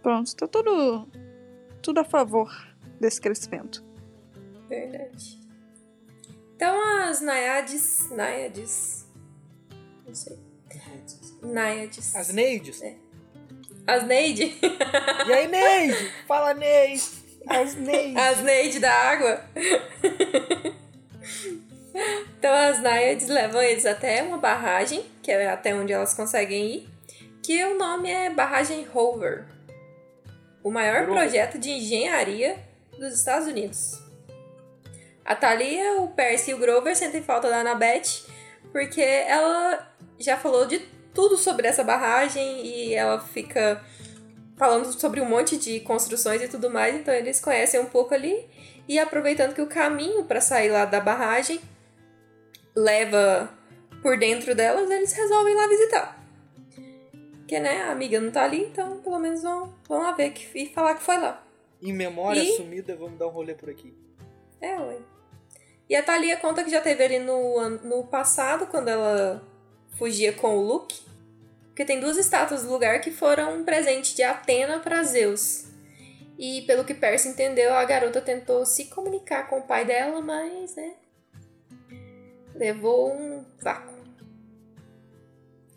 [0.01, 1.07] Pronto, tá tudo...
[1.81, 2.49] Tudo a favor
[2.99, 3.83] desse crescimento.
[4.73, 5.39] Verdade.
[6.55, 8.09] Então as Naiades.
[8.11, 9.05] Naiades.
[10.05, 10.37] Não sei.
[11.41, 12.15] Naiades.
[12.15, 12.81] As Neides.
[13.85, 14.57] As Neide.
[15.27, 16.11] E aí, Neide?
[16.27, 17.03] Fala, Neide.
[17.47, 18.17] As Neide.
[18.17, 19.43] As Neide da água.
[22.37, 26.89] então as Naiades levam eles até uma barragem, que é até onde elas conseguem ir,
[27.41, 29.45] que o nome é Barragem Rover.
[30.63, 32.57] O maior projeto de engenharia
[32.97, 34.02] dos Estados Unidos.
[35.25, 38.25] A Thalia, o Percy e o Grover sentem falta da Annabeth,
[38.71, 39.87] porque ela
[40.19, 40.79] já falou de
[41.13, 43.83] tudo sobre essa barragem e ela fica
[44.57, 48.47] falando sobre um monte de construções e tudo mais, então eles conhecem um pouco ali.
[48.87, 51.61] E aproveitando que o caminho para sair lá da barragem
[52.75, 53.49] leva
[54.01, 56.23] por dentro delas, eles resolvem ir lá visitar.
[57.37, 60.57] Porque, né, a amiga não tá ali, então pelo menos vão, vão lá ver que,
[60.57, 61.45] e falar que foi lá.
[61.81, 63.93] Em memória E- sumida, vamos dar um rolê por aqui.
[64.59, 64.97] É, ué.
[65.89, 69.43] E a Thalia conta que já teve ali no, an- no passado, quando ela
[69.97, 71.01] fugia com o Luke.
[71.67, 75.65] Porque tem duas estátuas do lugar que foram um presente de Atena para Zeus.
[76.37, 80.75] E pelo que Percy entendeu, a garota tentou se comunicar com o pai dela, mas,
[80.75, 80.93] né?
[82.55, 83.93] Levou um vácuo.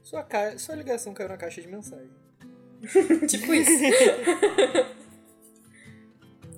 [0.02, 0.56] Sua, ca...
[0.58, 2.10] Sua ligação caiu na caixa de mensagem.
[3.28, 3.70] tipo isso.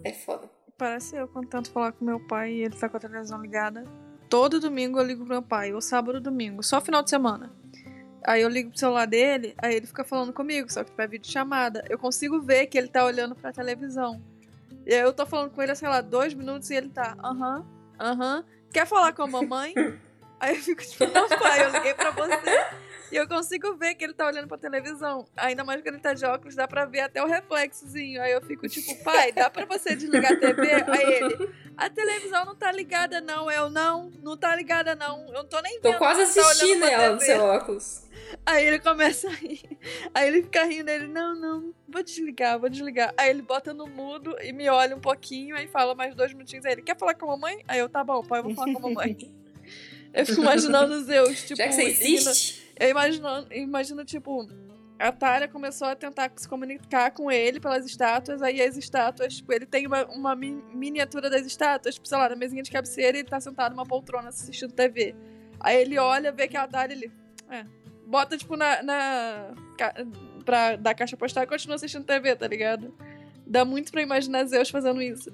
[0.04, 0.50] é foda.
[0.79, 3.83] Parece eu quando tento falar com meu pai e ele tá com a televisão ligada.
[4.29, 7.51] Todo domingo eu ligo pro meu pai, ou sábado ou domingo, só final de semana.
[8.25, 11.29] Aí eu ligo pro celular dele, aí ele fica falando comigo, só que vai vídeo
[11.29, 11.85] chamada.
[11.91, 14.23] Eu consigo ver que ele tá olhando pra televisão.
[14.87, 17.67] E aí eu tô falando com ele, sei lá, dois minutos e ele tá, aham,
[17.99, 18.45] aham.
[18.73, 19.75] Quer falar com a mamãe?
[20.38, 22.88] aí eu fico tipo, não, pai, eu liguei pra você.
[23.11, 25.27] E eu consigo ver que ele tá olhando pra televisão.
[25.37, 28.21] Ainda mais que ele tá de óculos, dá pra ver até o reflexozinho.
[28.23, 30.73] Aí eu fico tipo, pai, dá pra você desligar a TV?
[30.87, 33.51] Aí ele, a televisão não tá ligada não.
[33.51, 35.27] Eu, não, não tá ligada não.
[35.29, 35.92] Eu não tô nem vendo.
[35.92, 38.03] Tô quase você tá assistindo pra ela no TV." seu óculos.
[38.44, 39.62] Aí ele começa a rir.
[40.14, 43.14] Aí ele fica rindo, ele, não, não, vou desligar, vou desligar.
[43.16, 46.64] Aí ele bota no mudo e me olha um pouquinho, aí fala mais dois minutinhos.
[46.66, 47.62] Aí ele, quer falar com a mamãe?
[47.66, 49.16] Aí eu, tá bom, pai, eu vou falar com a mamãe.
[50.12, 51.57] eu fico imaginando os Zeus, tipo...
[51.57, 52.67] Já que você igno- insiste.
[52.79, 54.49] Eu imagino, imagino, tipo,
[54.99, 59.53] a Tária começou a tentar se comunicar com ele pelas estátuas, aí as estátuas, tipo,
[59.53, 63.17] ele tem uma, uma mi- miniatura das estátuas, tipo, sei lá, na mesinha de cabeceira
[63.17, 65.14] e ele tá sentado numa poltrona assistindo TV.
[65.61, 67.11] Aí ele olha, vê que é a Tária, ele,
[67.51, 67.64] é,
[68.07, 69.55] bota, tipo, na, na
[70.45, 72.95] pra dar caixa postal e continua assistindo TV, tá ligado?
[73.47, 75.31] Dá muito pra imaginar Zeus fazendo isso.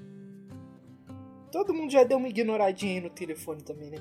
[1.51, 3.97] Todo mundo já deu uma ignoradinha aí no telefone também, né?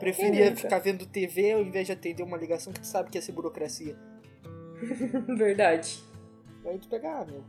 [0.00, 3.22] Preferia ficar vendo TV ao invés de atender uma ligação que tu sabe que ia
[3.22, 3.96] ser burocracia.
[5.36, 6.02] Verdade.
[6.64, 7.44] Aí tu pega, ah, meu.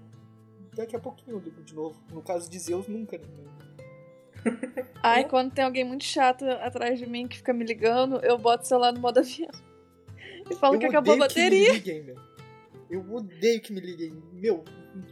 [0.76, 1.98] Daqui a pouquinho eu ligo de novo.
[2.12, 3.26] No caso de Zeus, nunca, né?
[5.02, 8.64] Ai, quando tem alguém muito chato atrás de mim que fica me ligando, eu boto
[8.64, 9.50] o celular no modo avião.
[10.50, 11.68] E falo eu que acabou a odeio que bateria.
[11.70, 12.16] me liguem, meu.
[12.90, 14.22] Eu odeio que me liguem.
[14.34, 14.66] Meu,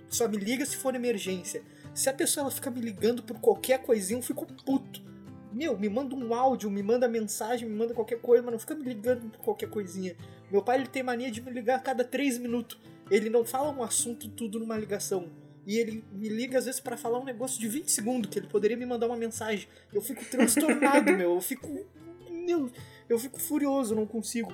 [0.09, 1.63] só me liga se for emergência.
[1.93, 5.01] Se a pessoa ela fica me ligando por qualquer coisinha, eu fico puto.
[5.51, 8.75] Meu, me manda um áudio, me manda mensagem, me manda qualquer coisa, mas não fica
[8.75, 10.15] me ligando por qualquer coisinha.
[10.51, 12.79] Meu pai ele tem mania de me ligar a cada três minutos.
[13.09, 15.29] Ele não fala um assunto tudo numa ligação.
[15.65, 18.47] E ele me liga às vezes pra falar um negócio de 20 segundos, que ele
[18.47, 19.67] poderia me mandar uma mensagem.
[19.93, 21.35] Eu fico transtornado, meu.
[21.35, 21.67] Eu fico.
[22.29, 22.71] Meu,
[23.07, 24.51] eu fico furioso, não consigo.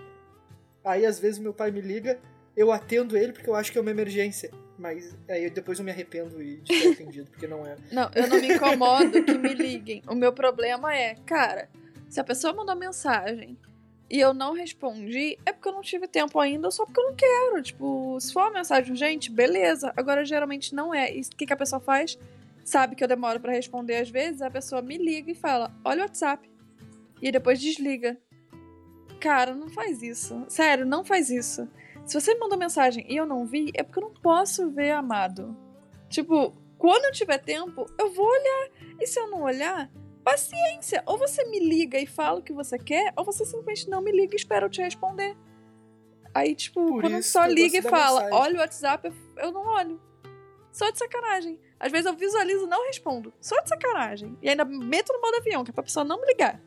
[0.84, 2.20] Aí às vezes meu pai me liga,
[2.56, 4.52] eu atendo ele porque eu acho que é uma emergência.
[4.78, 7.76] Mas aí depois eu me arrependo e de ter atendido, porque não é.
[7.92, 10.02] Não, eu não me incomodo que me liguem.
[10.08, 11.70] O meu problema é, cara,
[12.10, 13.58] se a pessoa mandou mensagem
[14.10, 17.06] e eu não respondi, é porque eu não tive tempo ainda, ou só porque eu
[17.06, 17.62] não quero.
[17.62, 19.94] Tipo, se for uma mensagem urgente, beleza.
[19.96, 21.16] Agora, geralmente não é.
[21.16, 22.18] E o que, que a pessoa faz?
[22.64, 26.00] Sabe que eu demoro pra responder às vezes, a pessoa me liga e fala: Olha
[26.00, 26.50] o WhatsApp.
[27.22, 28.18] E depois desliga.
[29.20, 30.46] Cara, não faz isso.
[30.50, 31.68] Sério, não faz isso.
[32.06, 34.92] Se você me mandou mensagem e eu não vi, é porque eu não posso ver,
[34.92, 35.58] amado.
[36.08, 38.70] Tipo, quando eu tiver tempo, eu vou olhar.
[39.00, 39.90] E se eu não olhar,
[40.24, 41.02] paciência.
[41.06, 44.12] Ou você me liga e fala o que você quer, ou você simplesmente não me
[44.12, 45.36] liga e espera eu te responder.
[46.34, 48.40] Aí, tipo, Por quando só liga e fala, mensagem.
[48.40, 50.02] olha o WhatsApp, eu não olho.
[50.72, 51.58] Só de sacanagem.
[51.80, 53.34] Às vezes eu visualizo e não respondo.
[53.40, 54.38] Só de sacanagem.
[54.42, 56.62] E ainda meto no modo avião, que é pra pessoa não me ligar.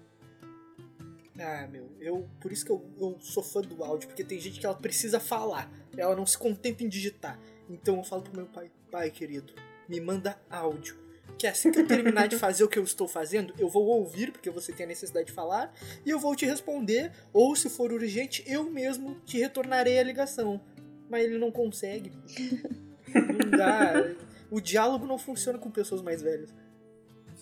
[1.39, 2.29] Ah, meu, eu.
[2.41, 5.21] Por isso que eu, eu sou fã do áudio, porque tem gente que ela precisa
[5.21, 5.71] falar.
[5.97, 7.39] Ela não se contenta em digitar.
[7.71, 9.53] Então eu falo pro meu pai, pai querido,
[9.89, 10.97] me manda áudio.
[11.39, 14.33] Que assim que eu terminar de fazer o que eu estou fazendo, eu vou ouvir,
[14.33, 15.73] porque você tem a necessidade de falar,
[16.05, 20.61] e eu vou te responder, ou se for urgente, eu mesmo te retornarei a ligação.
[21.09, 22.13] Mas ele não consegue.
[23.09, 24.15] Não dá.
[24.51, 26.55] O diálogo não funciona com pessoas mais velhas.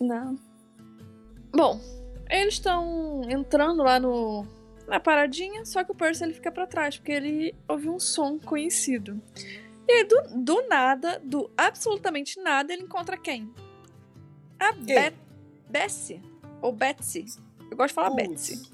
[0.01, 0.39] Não.
[1.53, 1.81] Bom,
[2.31, 4.47] eles estão entrando lá no
[4.87, 8.39] na paradinha, só que o Percy ele fica pra trás, porque ele ouviu um som
[8.39, 9.21] conhecido.
[9.89, 13.53] E aí, do, do nada, do absolutamente nada, ele encontra quem?
[14.59, 15.15] A Bet
[15.69, 16.23] Bessie.
[16.63, 17.27] Ou Betsy.
[17.71, 18.27] Eu gosto de falar Putz.
[18.27, 18.71] Betsy.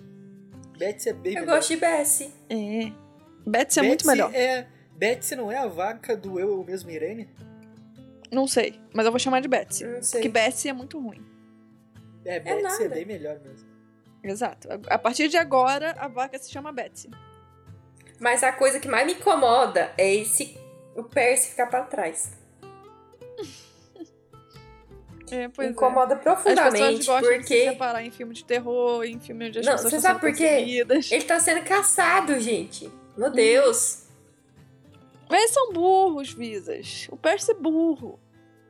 [0.79, 1.57] Betsy é bem Eu melhor.
[1.57, 2.33] gosto de Bessie.
[2.49, 2.93] É.
[3.47, 4.35] Betsy é muito melhor.
[4.35, 7.29] É, Betsy não é a vaca do Eu, Eu Mesmo Irene?
[8.31, 9.85] Não sei, mas eu vou chamar de Betsy.
[9.85, 10.21] Não sei.
[10.21, 11.23] Porque Betsy é muito ruim.
[12.25, 12.89] É, Betsy é, nada.
[12.95, 13.69] bem melhor mesmo.
[14.23, 14.69] Exato.
[14.89, 17.11] A partir de agora, a vaca se chama Betsy.
[18.21, 20.57] Mas a coisa que mais me incomoda é esse
[20.95, 22.33] o Percy ficar pra trás.
[25.31, 25.75] É, pois Me é.
[25.75, 29.49] incomoda As pessoas profundamente, gostam de se porque separar em filme de terror, em filme
[29.49, 30.45] onde as Não, pessoas você sabe por quê?
[31.11, 32.91] ele tá sendo caçado, gente.
[33.17, 33.35] Meu Uhum.
[33.35, 34.03] Deus.
[35.31, 37.09] Mas eles são burros, Visas.
[37.11, 38.21] O Percy é burro.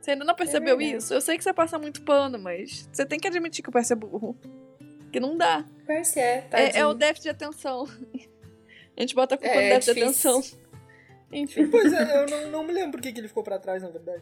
[0.03, 0.97] Você ainda não percebeu verdade.
[0.97, 1.13] isso?
[1.13, 3.93] Eu sei que você passa muito pano, mas você tem que admitir que o Percy
[3.93, 4.37] é burro.
[5.11, 5.63] Que não dá.
[5.87, 6.77] Percy é, É, tadinho.
[6.81, 7.87] é o déficit de atenção.
[8.97, 10.43] A gente bota a culpa É, no déficit de atenção.
[11.31, 11.67] Enfim.
[11.69, 14.21] Pois é, eu não, não me lembro por que ele ficou pra trás, na verdade.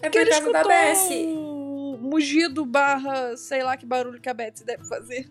[0.00, 1.26] É Porque por ele causa da escutou Bessie.
[1.26, 5.28] o mugido barra, sei lá que barulho que a Betsy deve fazer.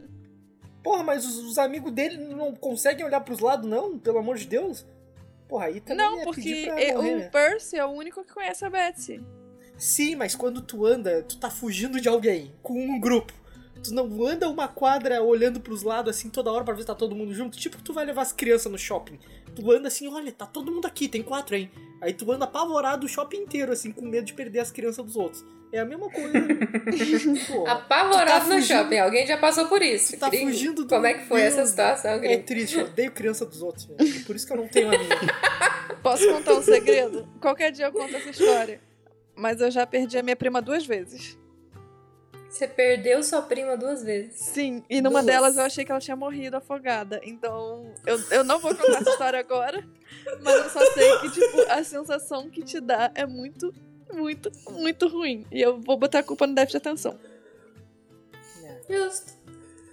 [0.83, 3.97] Porra, mas os, os amigos dele não conseguem olhar pros lados, não?
[3.97, 4.85] Pelo amor de Deus.
[5.47, 7.29] Porra, aí também Não, é porque é- morrer, o né?
[7.29, 9.23] Percy é o único que conhece a Betsy.
[9.83, 13.33] Sim, mas quando tu anda, tu tá fugindo de alguém, com um grupo.
[13.83, 16.95] Tu não anda uma quadra olhando pros lados assim toda hora pra ver se tá
[16.95, 17.57] todo mundo junto.
[17.57, 19.19] Tipo que tu vai levar as crianças no shopping.
[19.53, 21.69] Tu anda assim, olha, tá todo mundo aqui, tem quatro, hein?
[22.01, 25.17] Aí tu anda apavorado o shopping inteiro, assim, com medo de perder as crianças dos
[25.17, 25.43] outros.
[25.73, 26.31] É a mesma coisa.
[27.51, 28.99] Pô, Apavorado tá no shopping.
[28.99, 30.13] Alguém já passou por isso.
[30.13, 30.49] Tu tá gringo.
[30.49, 31.67] fugindo do Como é que foi essa medo.
[31.67, 32.43] situação, é gringo?
[32.43, 34.23] triste, eu odeio criança dos outros, velho.
[34.23, 35.09] Por isso que eu não tenho amigo.
[36.01, 37.27] Posso contar um segredo?
[37.41, 38.79] Qualquer dia eu conto essa história.
[39.35, 41.37] Mas eu já perdi a minha prima duas vezes.
[42.53, 44.35] Você perdeu sua prima duas vezes.
[44.35, 45.25] Sim, e numa Duas.
[45.25, 47.19] delas eu achei que ela tinha morrido afogada.
[47.23, 49.83] Então, eu, eu não vou contar essa história agora,
[50.39, 53.73] mas eu só sei que, tipo, a sensação que te dá é muito,
[54.13, 55.47] muito, muito ruim.
[55.51, 57.19] E eu vou botar a culpa no déficit de atenção.
[58.87, 59.33] Justo.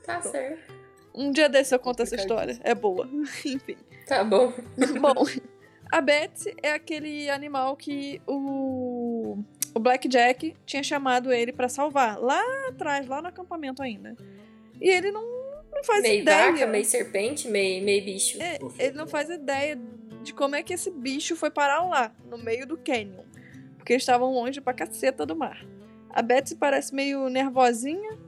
[0.04, 0.74] Tá certo.
[1.14, 2.60] Um dia desse eu conto essa história.
[2.62, 3.08] É boa.
[3.42, 3.78] Enfim.
[4.06, 4.52] Tá bom.
[5.00, 5.24] Bom,
[5.90, 9.09] a Betsy é aquele animal que o,
[9.74, 12.18] o Blackjack tinha chamado ele pra salvar.
[12.18, 14.16] Lá atrás, lá no acampamento ainda.
[14.80, 15.22] E ele não,
[15.72, 16.52] não faz Meio ideia.
[16.52, 18.40] vaca, meio serpente, meio, meio bicho.
[18.40, 19.78] É, ele não faz ideia
[20.22, 23.24] de como é que esse bicho foi parar lá, no meio do canyon.
[23.76, 25.64] Porque eles estavam longe pra caceta do mar.
[26.10, 28.18] A Betsy parece meio nervosinha,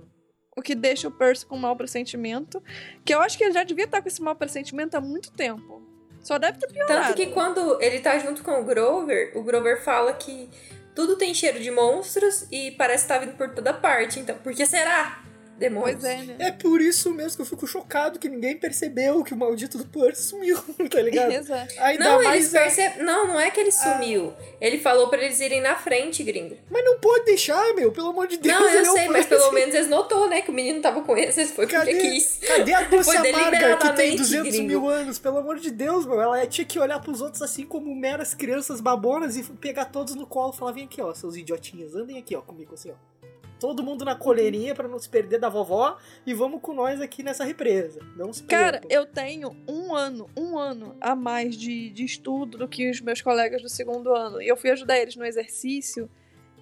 [0.57, 2.63] o que deixa o Percy com um mau pressentimento.
[3.05, 5.83] Que eu acho que ele já devia estar com esse mau pressentimento há muito tempo.
[6.21, 7.07] Só deve ter piorado.
[7.07, 10.49] Tanto que quando ele tá junto com o Grover, o Grover fala que
[10.95, 14.21] tudo tem cheiro de monstros e parece que tá vindo por toda parte.
[14.21, 15.23] Então, por que será?
[15.59, 16.01] Demônios.
[16.01, 16.37] Pois é, né?
[16.39, 19.85] É por isso mesmo que eu fico chocado que ninguém percebeu que o maldito do
[19.87, 20.57] Percy sumiu,
[20.91, 21.31] tá ligado?
[21.31, 21.75] Exato.
[21.79, 22.37] Ainda Não, mais.
[22.37, 23.05] eles percebem.
[23.05, 24.33] Não, não é que ele sumiu.
[24.61, 26.57] Ele falou pra eles irem na frente, gringo.
[26.71, 28.59] Mas não pode deixar, meu, pelo amor de Deus.
[28.59, 30.43] não, eu ele é sei, mas pelo menos eles notou, né?
[30.43, 31.35] Que o menino tava com eles.
[31.53, 31.95] Foi porque Cadê?
[31.95, 32.41] quis.
[32.47, 34.67] Cadê a doce amarga que tem deliberadamente, 200 gringo.
[34.67, 35.19] mil anos?
[35.19, 36.21] Pelo amor de Deus, meu.
[36.21, 40.27] Ela tinha que olhar pros outros assim como meras crianças babonas e pegar todos no
[40.27, 42.95] colo e falar: vem aqui, ó, seus idiotinhas, andem aqui, ó, comigo assim, ó.
[43.63, 45.97] Todo mundo na coleirinha pra não se perder da vovó
[46.27, 48.01] e vamos com nós aqui nessa represa.
[48.17, 52.67] Não se Cara, eu tenho um ano, um ano a mais de, de estudo do
[52.67, 54.43] que os meus colegas do segundo ano.
[54.43, 56.11] E eu fui ajudar eles no exercício.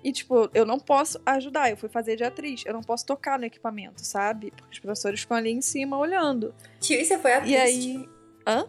[0.04, 1.70] E, tipo, eu não posso ajudar.
[1.70, 2.64] Eu fui fazer de atriz.
[2.66, 4.50] Eu não posso tocar no equipamento, sabe?
[4.50, 6.54] Porque os professores ficam ali em cima olhando.
[6.80, 7.50] Tio, e você foi atriz?
[7.50, 8.08] E aí.
[8.46, 8.68] Hã?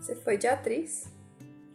[0.00, 1.06] Você foi de atriz?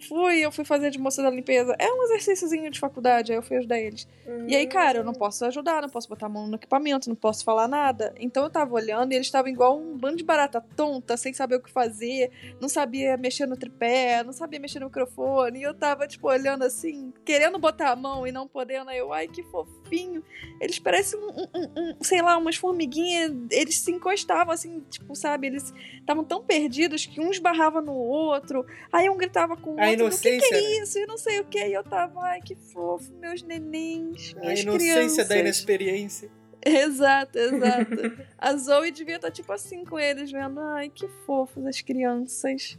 [0.07, 1.75] Fui, eu fui fazer de moça da limpeza.
[1.79, 4.07] É um exercíciozinho de faculdade, aí eu fui ajudar eles.
[4.47, 7.15] E aí, cara, eu não posso ajudar, não posso botar a mão no equipamento, não
[7.15, 8.13] posso falar nada.
[8.19, 11.55] Então eu tava olhando e eles estavam igual um bando de barata tonta, sem saber
[11.55, 12.31] o que fazer,
[12.61, 15.59] não sabia mexer no tripé, não sabia mexer no microfone.
[15.59, 18.89] E eu tava, tipo, olhando assim, querendo botar a mão e não podendo.
[18.89, 20.23] Aí eu, ai, que fofinho.
[20.61, 23.31] Eles parecem, um- um- um, sei lá, umas formiguinhas.
[23.51, 25.47] Eles se encostavam, assim, tipo, sabe?
[25.47, 28.65] Eles estavam tão perdidos que um esbarrava no outro.
[28.91, 30.83] Aí um gritava com o A outro, o que, que inocência, é né?
[30.83, 30.99] isso?
[30.99, 31.65] E não sei o que.
[31.65, 35.27] E eu tava, ai, que fofo, meus nenéns, A inocência crianças.
[35.27, 36.31] da inexperiência.
[36.65, 37.95] Exato, exato.
[38.37, 42.77] A Zoe devia estar tipo assim com eles, vendo, ai, que fofos as crianças.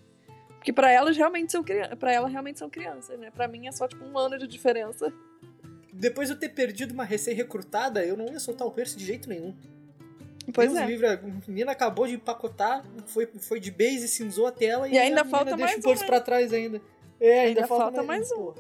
[0.57, 3.31] Porque pra elas realmente são crianças, para ela realmente são crianças, né?
[3.31, 5.13] Pra mim é só tipo um ano de diferença.
[5.93, 9.29] Depois de eu ter perdido uma recém-recrutada, eu não ia soltar o Percy de jeito
[9.29, 9.55] nenhum.
[10.53, 10.87] Pois Deus é.
[10.87, 14.99] livre, a menina acabou de empacotar, foi, foi de base, cinzou a tela e, E
[14.99, 16.81] ainda falta deixa mais o Percy um, pra trás ainda.
[17.21, 18.53] É, ainda, Ainda falta, falta mais um.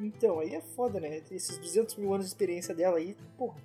[0.00, 1.20] Então, aí é foda, né?
[1.30, 3.56] Esses 200 mil anos de experiência dela aí, porra,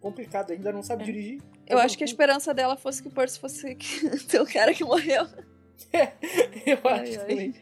[0.00, 1.06] complicado, ainda não sabe É.
[1.06, 1.42] dirigir.
[1.66, 3.76] Eu acho que a esperança dela fosse que o Percy fosse
[4.40, 5.26] o cara que morreu.
[6.66, 7.26] Eu Ai, acho ai.
[7.26, 7.54] também.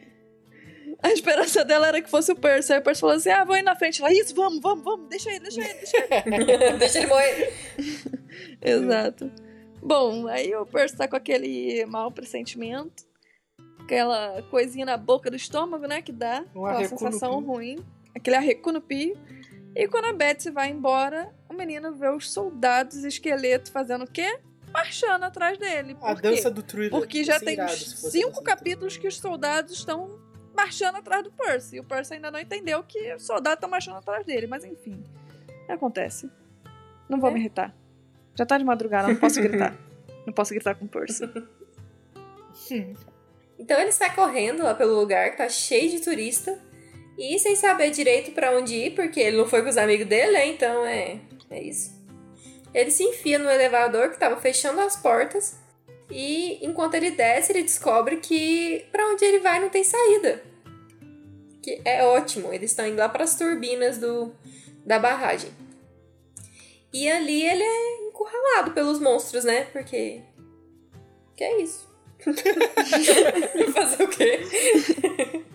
[1.03, 2.73] A esperança dela era que fosse o Percy.
[2.73, 4.01] Aí o Percy falou assim: ah, vou ir na frente.
[4.01, 6.77] Ela, isso, vamos, vamos, vamos, deixa ele, deixa ele, deixa ele.
[6.77, 7.53] Deixa ele morrer.
[8.61, 9.31] Exato.
[9.81, 13.03] Bom, aí o Percy tá com aquele mau pressentimento,
[13.95, 17.77] aquela coisinha na boca do estômago, né, que dá, Um aquela sensação ruim,
[18.15, 19.17] aquele arreco no pio.
[19.75, 24.39] E quando a Betsy vai embora, o menino vê os soldados esqueleto fazendo o quê?
[24.73, 25.95] Marchando atrás dele.
[25.95, 26.21] Por A quê?
[26.21, 26.91] dança do thriller.
[26.91, 30.19] Porque já Ia ser tem irado cinco dança do capítulos que os soldados estão
[30.55, 31.75] marchando atrás do Percy.
[31.77, 34.47] E o Percy ainda não entendeu que o soldado tá marchando atrás dele.
[34.47, 35.03] Mas enfim,
[35.67, 36.29] acontece.
[37.09, 37.33] Não vou É.
[37.33, 37.73] me irritar.
[38.35, 39.75] Já tá de madrugada, não posso gritar.
[40.25, 41.23] não posso gritar com o Percy.
[43.61, 46.59] Então ele sai correndo lá pelo lugar que tá cheio de turista.
[47.15, 50.31] E sem saber direito pra onde ir, porque ele não foi com os amigos dele,
[50.31, 50.47] né?
[50.47, 51.19] Então é,
[51.51, 51.91] é isso.
[52.73, 55.59] Ele se enfia no elevador que tava fechando as portas.
[56.09, 60.41] E enquanto ele desce, ele descobre que pra onde ele vai não tem saída.
[61.61, 62.51] Que é ótimo.
[62.51, 64.33] Eles estão indo lá pras turbinas do,
[64.83, 65.51] da barragem.
[66.91, 69.65] E ali ele é encurralado pelos monstros, né?
[69.65, 70.23] Porque.
[71.37, 71.90] Que é isso.
[73.73, 74.39] Fazer o quê?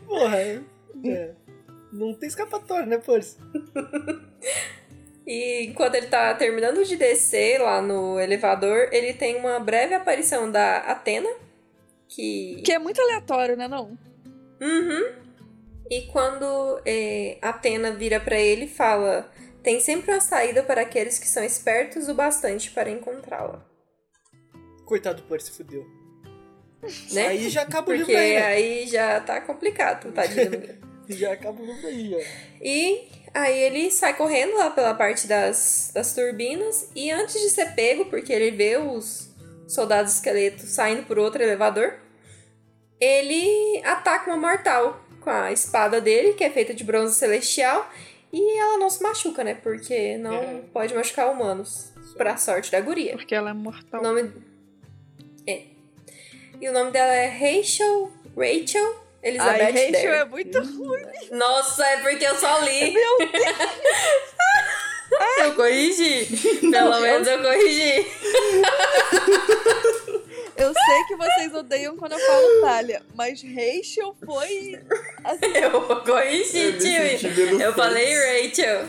[0.07, 1.35] Porra, é.
[1.93, 3.39] Não tem escapatória, né, Percy?
[5.27, 10.51] E enquanto ele tá terminando de descer lá no elevador, ele tem uma breve aparição
[10.51, 11.29] da Atena,
[12.09, 12.63] que.
[12.65, 13.99] Que é muito aleatório, né, não?
[14.61, 15.27] Uhum.
[15.91, 19.29] E quando é, Atena vira pra ele e fala:
[19.65, 23.65] Tem sempre uma saída para aqueles que são espertos o bastante para encontrá-la.
[24.85, 25.85] Coitado do Percy, fudeu.
[27.13, 27.27] Né?
[27.29, 28.43] Aí já acaba o Porque livro aí, né?
[28.47, 30.87] aí já tá complicado, tadinho.
[31.09, 32.21] Já acaba o livro aí, ó.
[32.61, 37.77] E aí ele sai correndo lá pela parte das, das turbinas e antes de ser
[37.77, 39.29] pego, porque ele vê os
[39.69, 41.95] soldados esqueletos saindo por outro elevador,
[43.01, 47.89] ele ataca uma mortal com a espada dele, que é feita de bronze celestial,
[48.33, 49.55] e ela não se machuca, né?
[49.55, 50.61] Porque não É.
[50.73, 53.13] pode machucar humanos, pra sorte da guria.
[53.13, 54.03] Porque ela é O mortal.
[54.03, 54.56] nome é.
[56.61, 60.07] E o nome dela é Rachel, Rachel Elizabeth Ai, Rachel Dare.
[60.07, 61.03] é muito ruim.
[61.33, 62.95] Nossa, é porque eu só li.
[65.41, 66.27] eu corrigi.
[66.61, 68.07] Pelo Não, eu- menos eu corrigi.
[70.57, 74.81] Eu sei que vocês odeiam quando eu falo Thalia, mas Rachel foi.
[75.25, 77.37] Assim, Eu corrigi, Eu me senti tio.
[77.37, 77.75] menos Eu feliz.
[77.75, 78.15] falei
[78.49, 78.89] Rachel.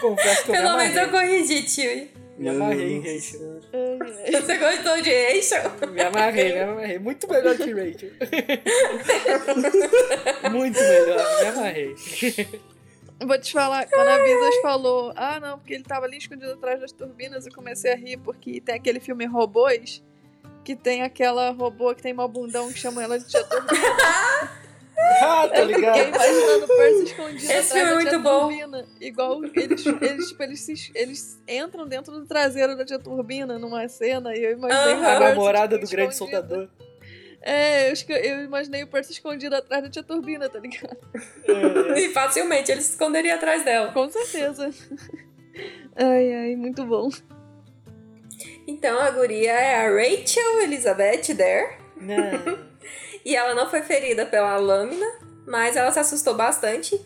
[0.00, 2.08] Confesso que eu Pelo menos eu corrigi, tio.
[2.38, 3.60] Me amarrei em Rachel.
[4.30, 5.72] Você gostou de Rachel?
[5.90, 6.98] Me amarrei, me amarrei.
[6.98, 8.10] Muito melhor que Rachel.
[10.50, 11.94] Muito melhor, me amarrei.
[13.20, 16.80] Vou te falar, quando a Visas falou, ah não, porque ele tava ali escondido atrás
[16.80, 20.02] das turbinas, eu comecei a rir, porque tem aquele filme Robôs,
[20.64, 24.61] que tem aquela robô que tem uma bundão que chama ela de tia turbina.
[25.24, 26.08] Ah, tá Eu fiquei ligado?
[26.08, 28.40] imaginando o Percy escondido Esse atrás filme é da muito tia bom.
[28.48, 28.86] turbina.
[29.00, 33.86] Igual eles, eles, tipo, eles, se- eles entram dentro do traseiro da tia turbina numa
[33.88, 35.16] cena, e eu imaginei o Aham.
[35.16, 36.40] A namorada tipo, do grande escondido.
[36.40, 36.68] soltador.
[37.44, 40.96] É, eu, eu imaginei o Percy escondido atrás da tia turbina, tá ligado?
[41.94, 43.90] É, E facilmente ele se esconderia atrás dela.
[43.92, 44.70] Com certeza.
[45.96, 47.08] Ai, ai, muito bom.
[48.66, 51.76] Então a guria é a Rachel Elizabeth Dare.
[52.00, 52.71] não.
[53.24, 55.06] E ela não foi ferida pela lâmina,
[55.46, 57.00] mas ela se assustou bastante.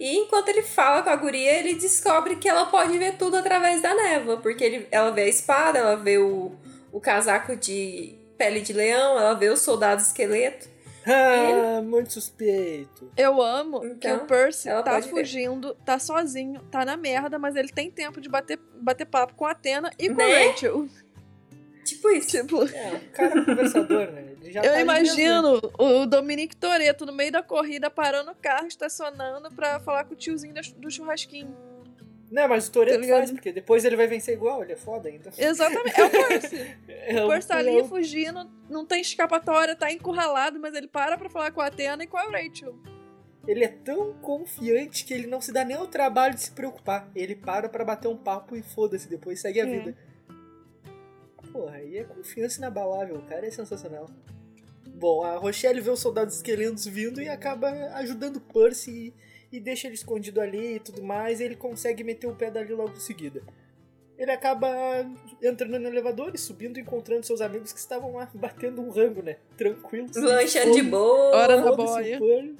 [0.00, 3.80] E enquanto ele fala com a guria, ele descobre que ela pode ver tudo através
[3.80, 4.36] da névoa.
[4.38, 6.52] Porque ele, ela vê a espada, ela vê o,
[6.90, 10.72] o casaco de pele de leão, ela vê o soldado esqueleto.
[11.04, 13.10] Ah, muito suspeito.
[13.16, 15.10] Eu amo que Então, o Percy ela tá pode ver.
[15.10, 19.44] fugindo, tá sozinho, tá na merda, mas ele tem tempo de bater, bater papo com
[19.44, 20.24] a Atena e com Né?
[20.24, 20.86] a Rachel.
[21.84, 22.28] Tipo isso.
[22.30, 24.32] Tipo, É, um cara conversador, né?
[24.44, 29.80] Eu tá imagino o Dominique Toreto no meio da corrida parando o carro, estacionando pra
[29.80, 31.56] falar com o tiozinho do churrasquinho.
[32.30, 35.08] Não, mas o Toreto Tá faz, porque depois ele vai vencer igual, ele é foda
[35.08, 35.30] ainda.
[35.36, 36.76] Exatamente, é o Percy.
[36.88, 40.74] É O o- Percy tá é ali o- fugindo, não tem escapatória, tá encurralado, mas
[40.74, 42.74] ele para pra falar com a Atena e com a Rachel.
[43.46, 47.10] Ele é tão confiante que ele não se dá nem o trabalho de se preocupar.
[47.14, 49.66] Ele para pra bater um papo e foda-se, depois segue a É.
[49.66, 49.96] vida.
[51.52, 54.08] Porra, aí é confiança inabalável, o cara é sensacional.
[54.94, 59.12] Bom, a Rochelle vê os soldados esqueletos vindo e acaba ajudando o Percy
[59.52, 62.50] e, e deixa ele escondido ali e tudo mais, e ele consegue meter o pé
[62.50, 63.42] dali logo em seguida.
[64.16, 64.68] Ele acaba
[65.42, 69.22] entrando no elevador e subindo e encontrando seus amigos que estavam lá batendo um rango,
[69.22, 69.38] né?
[69.56, 70.16] Tranquilos.
[70.16, 71.36] Lanchando de boa.
[71.36, 72.54] Hora da Foda-se boia.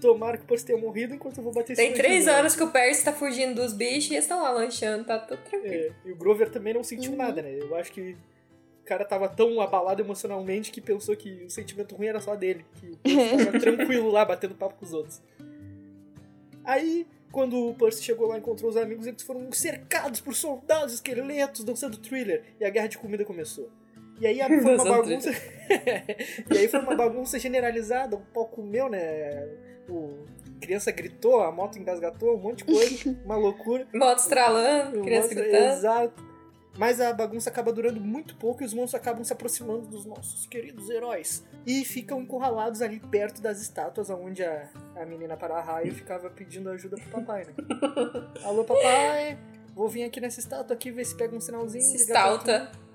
[0.00, 2.54] Tomara que o Percy tenha morrido enquanto eu vou bater esse Tem três no horas
[2.56, 5.74] que o Percy tá fugindo dos bichos e eles estão lá lanchando, tá tudo tranquilo.
[5.74, 7.18] É, e o Grover também não sentiu Uhum.
[7.18, 7.56] nada, né?
[7.58, 8.12] Eu acho que
[8.82, 12.64] o cara tava tão abalado emocionalmente que pensou que o sentimento ruim era só dele.
[12.74, 15.20] Que o Percy tava tranquilo lá, batendo papo com os outros.
[16.64, 20.94] Aí, quando o Percy chegou lá e encontrou os amigos, eles foram cercados por soldados
[20.94, 22.42] esqueletos dançando thriller.
[22.60, 23.70] E a guerra de comida começou.
[24.20, 25.30] E aí foi uma bagunça.
[26.50, 29.46] e aí foi uma bagunça generalizada, o pau comeu, né?
[29.88, 30.26] O
[30.58, 33.86] a criança gritou, a moto engasgatou, um monte de coisa, uma loucura.
[33.94, 35.72] Moto estralando, criança Nossa, gritando.
[35.72, 36.28] Exato.
[36.76, 40.46] Mas a bagunça acaba durando muito pouco e os monstros acabam se aproximando dos nossos
[40.46, 41.44] queridos heróis.
[41.66, 46.96] E ficam encurralados ali perto das estátuas onde a, a menina para-raio ficava pedindo ajuda
[46.96, 47.54] pro papai, né?
[48.44, 49.38] Alô, papai!
[49.74, 51.84] Vou vir aqui nessa estátua aqui ver se pega um sinalzinho.
[51.84, 52.70] Se estalta.
[52.72, 52.87] tu."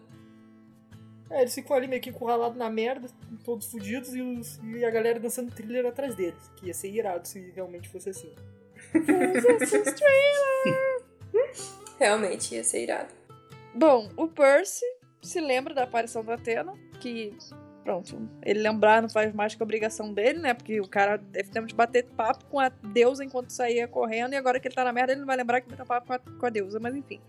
[1.29, 3.07] É, eles ficam ali meio que encurralados na merda,
[3.43, 6.39] todos fudidos, e, os- e a galera dançando thriller atrás deles.
[6.57, 8.31] Que ia ser irado se realmente fosse assim.
[11.99, 13.09] Realmente ia ser irado.
[13.73, 14.85] Bom, o Percy
[15.21, 17.33] se lembra da aparição da Atena, que,
[17.83, 20.53] pronto, ele lembrar não faz mais que obrigação dele, né?
[20.53, 24.35] Porque o cara deve ter de bater papo com a deusa enquanto saía correndo, e
[24.35, 26.19] agora que ele tá na merda, ele não vai lembrar que bateu papo com a,
[26.19, 27.19] com a deusa, mas enfim.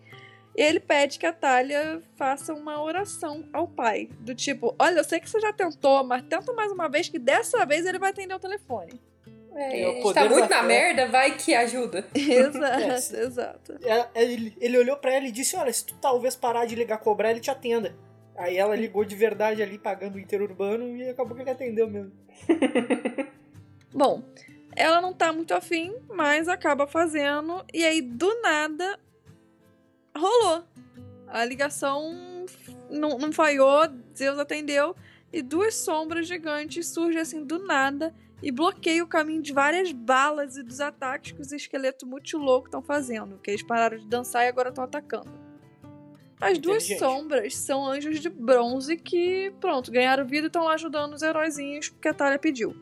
[0.57, 4.09] E ele pede que a Talia faça uma oração ao pai.
[4.20, 7.18] Do tipo, olha, eu sei que você já tentou, mas tenta mais uma vez que
[7.18, 9.00] dessa vez ele vai atender o telefone.
[9.57, 10.66] É, É o a gente poder tá muito na fé.
[10.66, 12.07] merda, vai que ajuda.
[12.14, 13.78] exato, exato.
[13.82, 16.98] Ela- Ele, ele olhou pra ela e disse: Olha, se tu talvez parar de ligar
[16.98, 17.94] cobrar, ele te atenda.
[18.36, 22.12] Aí ela ligou de verdade ali, pagando o interurbano, e acabou que ele atendeu mesmo.
[23.94, 24.22] Bom,
[24.74, 27.64] ela não tá muito afim, mas acaba fazendo.
[27.72, 28.98] E aí, do nada,
[30.17, 30.65] rolou.
[31.29, 32.47] A ligação
[32.91, 34.95] não, não falhou, Zeus atendeu.
[35.33, 40.57] E duas sombras gigantes surgem assim do nada e bloqueiam o caminho de várias balas
[40.57, 43.39] e dos ataques que os esqueletos muito loucos estão fazendo.
[43.39, 45.33] Que eles pararam de dançar e agora estão atacando.
[46.41, 51.15] As duas sombras são anjos de bronze que, pronto, ganharam vida e estão lá ajudando
[51.15, 52.77] os heróizinhos que a Talia pediu.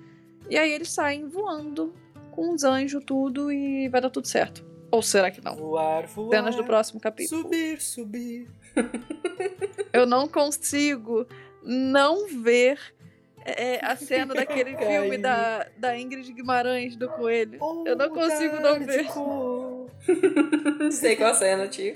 [0.51, 1.95] E aí eles saem voando
[2.33, 4.72] com os anjos, tudo, e vai dar tudo certo.
[4.93, 5.57] Ou será que não?
[5.57, 6.29] Voar, voar.
[6.29, 7.43] Cenas do próximo capítulo.
[7.43, 8.47] Subir, subir.
[9.91, 11.27] Eu não consigo
[11.63, 12.79] não ver
[13.43, 17.59] é, a cena daquele filme da, da Ingrid Guimarães do Coelho.
[17.87, 19.07] Eu não consigo não ver.
[20.79, 21.95] Não sei qual cena, tio.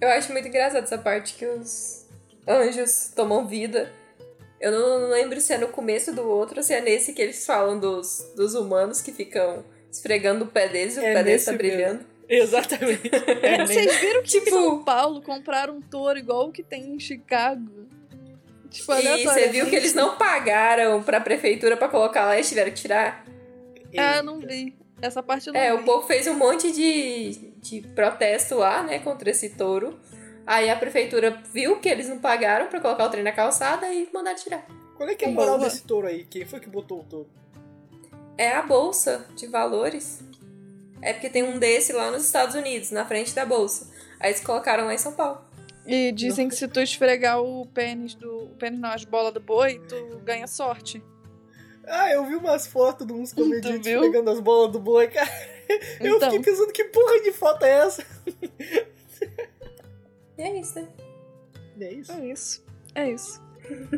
[0.00, 2.06] Eu acho muito engraçado essa parte que os
[2.46, 3.92] anjos tomam vida.
[4.60, 7.46] Eu não lembro se é no começo do outro ou se é nesse que eles
[7.46, 9.64] falam dos, dos humanos que ficam
[9.96, 11.76] esfregando o pé deles e o É pé deles tá nesse mesmo.
[11.76, 12.06] brilhando.
[12.28, 13.10] Exatamente.
[13.42, 16.94] É Vocês viram que Tipo- em São Paulo compraram um touro igual o que tem
[16.94, 17.86] em Chicago?
[18.70, 22.70] Tipo, E você viu que eles não pagaram pra prefeitura pra colocar lá e tiveram
[22.72, 23.24] que tirar?
[23.96, 24.74] Ah, não vi.
[25.00, 25.80] Essa parte eu não É, vi.
[25.80, 29.98] o povo fez um monte de, de protesto lá, né, contra esse touro.
[30.46, 34.08] Aí a prefeitura viu que eles não pagaram pra colocar o trem na calçada e
[34.12, 34.66] mandaram tirar.
[34.96, 36.24] Qual é que é a moral desse touro aí?
[36.24, 37.28] Quem foi que botou o touro?
[38.38, 40.20] É a bolsa de valores.
[41.02, 43.88] É porque tem um desse lá nos Estados Unidos, na frente da bolsa.
[44.18, 45.40] Aí eles colocaram lá em São Paulo.
[45.86, 48.44] E dizem que se tu esfregar o pênis do.
[48.44, 51.02] O pênis não, as bolas do boi, tu ganha sorte.
[51.86, 55.30] Ah, eu vi umas fotos de uns comediantes pegando as bolas do boi, cara.
[56.00, 58.04] Eu Então, fiquei pensando que porra de foto é essa?
[60.38, 60.88] E é isso, né?
[61.80, 62.12] É isso.
[62.12, 62.64] é isso.
[62.94, 63.45] É isso.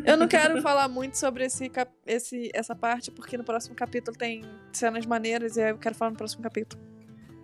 [0.04, 1.70] Eu não quero falar muito sobre esse,
[2.06, 4.42] esse, essa parte, porque no próximo capítulo tem
[4.72, 6.82] cenas maneiras e aí eu quero falar no próximo capítulo.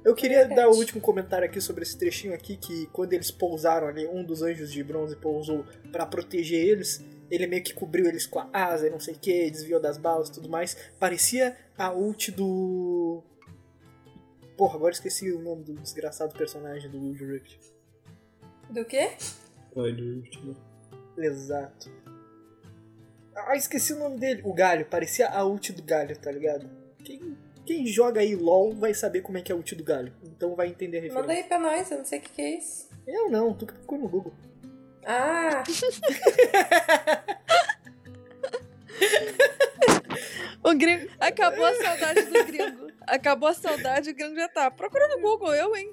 [0.04, 3.86] Eu queria dar o último comentário aqui sobre esse trechinho aqui, que quando eles pousaram
[3.88, 8.26] ali, um dos anjos de bronze pousou pra proteger eles, ele meio que cobriu eles
[8.26, 10.76] com a asa e não sei o que, desviou das balas e tudo mais.
[10.98, 13.22] Parecia a ult do...
[14.58, 17.58] Porra, agora esqueci o nome do desgraçado personagem do Will Rift.
[18.68, 19.12] Do quê?
[19.74, 20.56] Olha o último.
[21.16, 21.90] Exato.
[23.36, 24.42] Ah, esqueci o nome dele.
[24.44, 24.86] O Galho.
[24.86, 26.68] Parecia a ult do Galho, tá ligado?
[27.04, 30.12] Quem, quem joga aí LOL vai saber como é que é a ult do Galho.
[30.22, 31.20] Então vai entender a referência.
[31.20, 32.88] Manda aí pra nós, eu não sei o que, que é isso.
[33.06, 34.32] Eu não, tu que procura no Google.
[35.04, 35.62] Ah,
[40.64, 41.10] O gringo.
[41.20, 42.86] Acabou a saudade do gringo.
[43.06, 44.70] Acabou a saudade, o gringo já tá.
[44.70, 45.92] Procura no Google, eu, hein?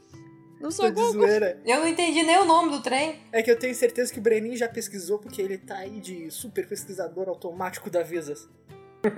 [0.62, 1.28] Não sou Tô de Google.
[1.28, 1.60] zoeira.
[1.66, 3.20] eu não entendi nem o nome do trem.
[3.32, 6.30] É que eu tenho certeza que o Brenin já pesquisou, porque ele tá aí de
[6.30, 8.48] super pesquisador automático da Visas.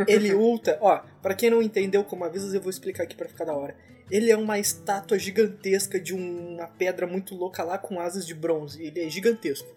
[0.07, 3.27] Ele ulta, ó, pra quem não entendeu como a Visas, eu vou explicar aqui pra
[3.27, 3.75] ficar da hora.
[4.09, 8.83] Ele é uma estátua gigantesca de uma pedra muito louca lá com asas de bronze.
[8.83, 9.67] Ele é gigantesco.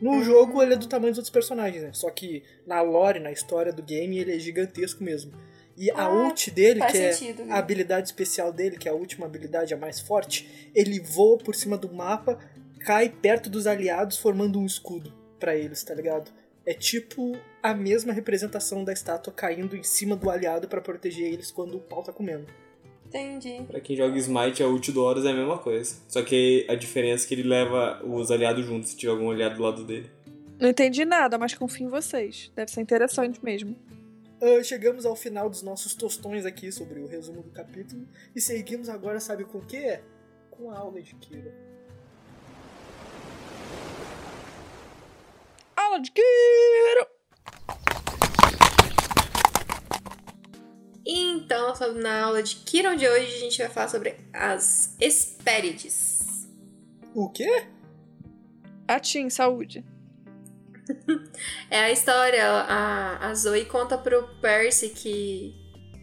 [0.00, 1.90] No jogo ele é do tamanho dos outros personagens, né?
[1.92, 5.32] Só que na lore, na história do game, ele é gigantesco mesmo.
[5.76, 7.44] E a Ah, ult dele, que é sentido.
[7.50, 11.54] a habilidade especial dele, que é a última habilidade, a mais forte, ele voa por
[11.54, 12.38] cima do mapa,
[12.80, 16.30] cai perto dos aliados, formando um escudo pra eles, tá ligado?
[16.66, 21.50] É tipo a mesma representação da estátua caindo em cima do aliado pra proteger eles
[21.50, 22.46] quando o pau tá comendo.
[23.06, 23.62] Entendi.
[23.66, 25.96] Pra quem joga Smite, a ult do Horus é a mesma coisa.
[26.08, 29.56] Só que a diferença é que ele leva os aliados juntos, se tiver algum aliado
[29.56, 30.10] do lado dele.
[30.58, 32.50] Não entendi nada, mas confio em vocês.
[32.56, 33.76] Deve ser interessante mesmo.
[34.46, 38.90] Ah, chegamos ao final dos nossos tostões aqui sobre o resumo do capítulo e seguimos
[38.90, 40.02] agora, sabe com o quê?
[40.50, 41.50] Com a aula de Kira.
[45.74, 47.06] Aula de Kiro!
[51.06, 51.72] Então,
[52.02, 56.50] na aula de Kiron de hoje, a gente vai falar sobre as Hespérides.
[57.14, 57.66] O quê?
[58.86, 59.82] Atim, saúde.
[61.70, 65.54] É a história, a, a Zoe conta pro Percy que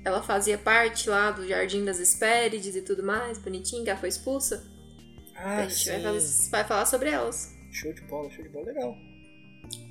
[0.03, 4.09] ela fazia parte lá do Jardim das Hespérides e tudo mais, bonitinho, que ela foi
[4.09, 4.63] expulsa.
[5.35, 7.49] Ah, a gente vai, fazer- vai falar sobre elas.
[7.71, 8.95] Show de bola, show de bola, legal.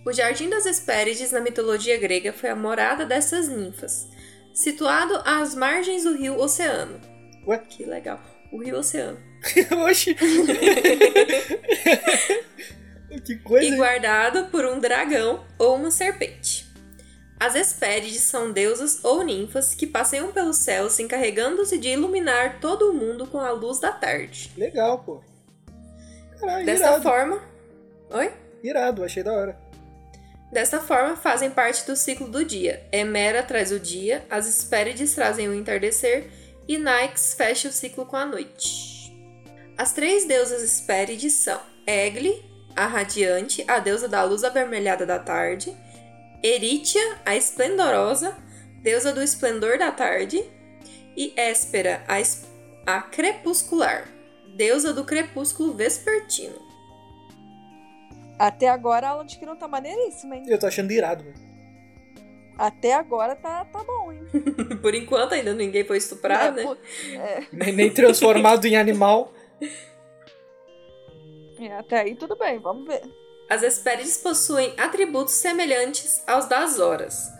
[0.04, 4.08] O Jardim das Hespérides, na mitologia grega, foi a morada dessas ninfas,
[4.52, 7.00] situado às margens do rio Oceano.
[7.46, 7.58] Ué?
[7.58, 8.20] Que legal.
[8.52, 9.18] O rio Oceano.
[9.88, 10.14] Oxi!
[13.18, 13.66] que coisa!
[13.66, 16.68] e guardado por um dragão ou uma serpente.
[17.38, 22.92] As Hespérides são deusas ou ninfas que passeiam pelos céus encarregando-se de iluminar todo o
[22.92, 24.52] mundo com a luz da tarde.
[24.58, 25.22] Legal, pô.
[26.38, 27.02] Caralho, Desta irado.
[27.02, 27.42] forma.
[28.10, 28.30] Oi?
[28.62, 29.58] Irado, achei da hora.
[30.52, 32.86] Desta forma, fazem parte do ciclo do dia.
[32.92, 36.28] Hemera traz o dia, as Hespérides trazem o entardecer
[36.68, 39.14] e Nyx fecha o ciclo com a noite.
[39.78, 42.44] As três deusas Hespérides são Egli,
[42.76, 45.74] a radiante, a deusa da luz avermelhada da tarde,
[46.42, 48.36] Eritia, a esplendorosa,
[48.82, 50.42] deusa do esplendor da tarde,
[51.16, 52.46] e Héspera, a, es-
[52.86, 54.08] a crepuscular,
[54.56, 56.56] deusa do crepúsculo vespertino.
[58.38, 60.44] Até agora a aula de Kiron tá maneiríssima, hein?
[60.48, 61.50] Eu tô achando irado, mano.
[62.56, 64.22] Até agora tá, tá bom, hein?
[64.80, 66.76] Por enquanto ainda ninguém foi estuprado, É, né?
[67.14, 69.32] é, Nem, nem transformado em animal.
[71.66, 73.02] é, até aí tudo bem, vamos ver.
[73.48, 77.32] As Hespérides possuem atributos semelhantes aos das horas,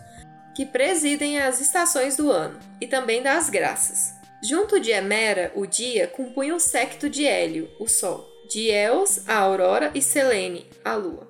[0.55, 4.13] que presidem as estações do ano, e também das graças.
[4.43, 9.37] Junto de Hemera, o dia, compunha o séquito de Hélio, o sol, de Eos, a
[9.37, 11.27] aurora, e Selene, a lua.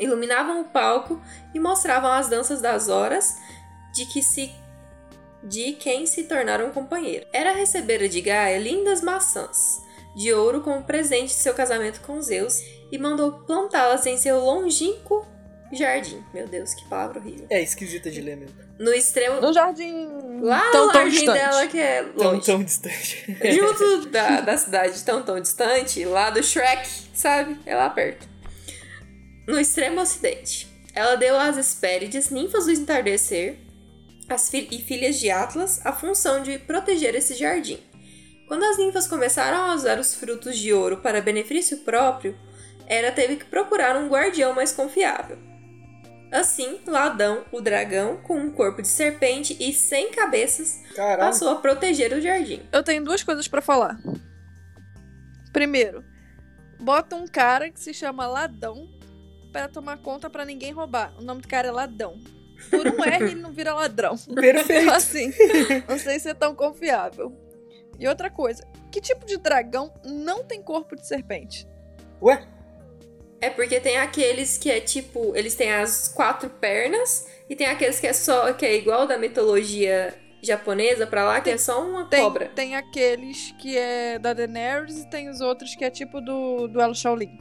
[0.00, 1.22] Iluminavam o palco
[1.54, 3.36] e mostravam as danças das horas
[3.94, 4.50] de que se
[5.44, 7.26] de quem se tornaram companheiro.
[7.32, 9.81] Era receber de Gaia lindas maçãs
[10.14, 12.60] de ouro como presente de seu casamento com Zeus
[12.90, 15.26] e mandou plantá-las em seu longínquo
[15.72, 16.22] jardim.
[16.34, 17.46] Meu Deus, que palavra horrível.
[17.48, 18.54] É esquisita de ler mesmo.
[18.78, 19.40] No extremo.
[19.40, 20.08] No jardim
[20.42, 21.38] Lá tão, no tão jardim distante.
[21.38, 22.46] dela, que é Tão, longe.
[22.46, 23.36] tão distante.
[23.54, 27.58] Junto da, da cidade tão tão distante, lá do Shrek, sabe?
[27.64, 28.28] É lá perto.
[29.46, 30.68] No extremo ocidente.
[30.94, 33.56] Ela deu às Hespérides, ninfas do entardecer,
[34.28, 37.78] as fi- e filhas de Atlas, a função de proteger esse jardim.
[38.52, 42.36] Quando as ninfas começaram a usar os frutos de ouro para benefício próprio,
[42.86, 45.38] Hera teve que procurar um guardião mais confiável.
[46.30, 51.30] Assim, Ladão, o dragão, com um corpo de serpente e sem cabeças, Caralho.
[51.30, 52.60] passou a proteger o jardim.
[52.70, 53.98] Eu tenho duas coisas pra falar.
[55.50, 56.04] Primeiro,
[56.78, 58.86] bota um cara que se chama Ladão
[59.50, 61.14] pra tomar conta pra ninguém roubar.
[61.18, 62.20] O nome do cara é Ladão.
[62.68, 64.14] Por um R ele não vira ladrão.
[64.18, 64.82] Perfeito.
[64.82, 65.32] Então, assim,
[65.88, 67.34] não sei se é tão confiável.
[68.02, 71.68] E outra coisa, que tipo de dragão não tem corpo de serpente?
[72.20, 72.42] Ué?
[73.40, 78.00] É porque tem aqueles que é tipo, eles têm as quatro pernas e tem aqueles
[78.00, 82.06] que é só que é igual da mitologia japonesa pra lá, que é só uma
[82.06, 82.48] Tem, cobra.
[82.48, 86.96] tem aqueles que é da Daenerys e tem os outros que é tipo do duelo
[86.96, 87.38] Shaolin.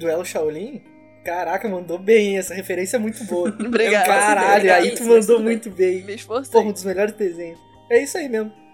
[0.00, 0.82] Duelo Shaolin?
[1.24, 2.38] Caraca, mandou bem.
[2.38, 3.50] Essa referência é muito boa.
[3.64, 4.04] Obrigada.
[4.06, 6.02] Caralho, aí tu mandou muito bem.
[6.02, 6.50] Me esforcei.
[6.52, 7.60] Pô, um dos melhores desenhos.
[7.88, 8.65] É isso aí mesmo.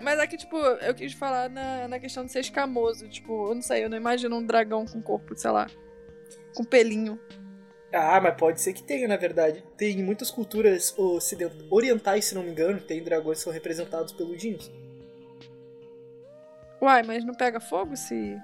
[0.00, 3.08] Mas aqui, tipo, eu quis falar na, na questão de ser escamoso.
[3.08, 5.68] Tipo, eu não sei, eu não imagino um dragão com corpo, sei lá,
[6.54, 7.18] com pelinho.
[7.92, 9.64] Ah, mas pode ser que tenha, na verdade.
[9.76, 10.94] Tem muitas culturas
[11.70, 14.70] orientais, se não me engano, tem dragões que são representados peludinhos.
[16.80, 18.38] Uai, mas não pega fogo se.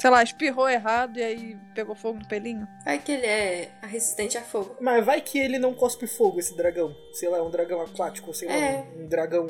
[0.00, 2.68] Sei lá, espirrou errado e aí pegou fogo no pelinho?
[2.84, 4.76] Vai que ele é resistente a fogo.
[4.80, 6.94] Mas vai que ele não cospe fogo, esse dragão.
[7.12, 8.72] Sei lá, um dragão aquático, sei É.
[8.72, 9.46] lá, um dragão.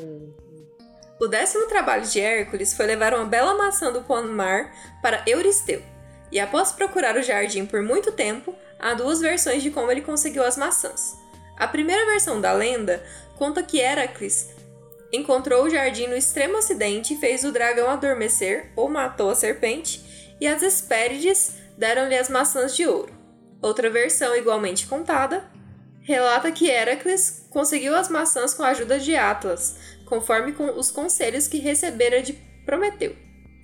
[1.21, 5.83] O décimo trabalho de Hércules foi levar uma bela maçã do pomar para Euristeu.
[6.31, 10.45] E após procurar o jardim por muito tempo, há duas versões de como ele conseguiu
[10.45, 11.19] as maçãs.
[11.57, 13.03] A primeira versão da lenda
[13.37, 14.51] conta que Heracles
[15.13, 20.37] encontrou o jardim no extremo ocidente e fez o dragão adormecer ou matou a serpente,
[20.41, 23.13] e as Hespérides deram-lhe as maçãs de ouro.
[23.61, 25.45] Outra versão, igualmente contada,
[26.03, 29.77] relata que Heracles conseguiu as maçãs com a ajuda de Atlas,
[30.09, 32.33] conforme com os conselhos que recebera de
[32.65, 33.15] Prometeu.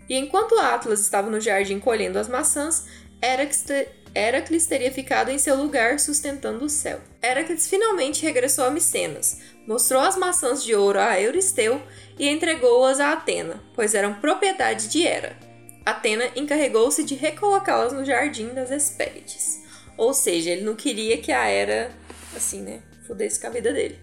[0.08, 2.86] E enquanto Atlas estava no jardim colhendo as maçãs,
[3.22, 7.00] Heracles, te- Heracles teria ficado em seu lugar sustentando o céu.
[7.22, 11.82] Heracles finalmente regressou a Micenas, mostrou as maçãs de ouro a Euristeu
[12.18, 15.36] e entregou-as a Atena, pois eram propriedade de Hera.
[15.84, 19.62] Atena encarregou-se de recolocá-las no jardim das Hespérides.
[19.96, 21.90] Ou seja, ele não queria que a Hera,
[22.36, 23.98] assim, né, fudesse com a vida dele.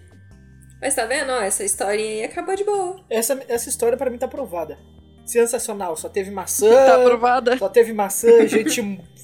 [0.82, 1.30] Mas tá vendo?
[1.30, 2.96] Ó, essa historinha aí acabou de boa.
[3.08, 4.76] Essa, essa história pra mim tá provada.
[5.24, 6.68] Sensacional, só teve maçã.
[6.84, 7.56] Tá aprovada?
[7.56, 8.82] Só teve maçã, gente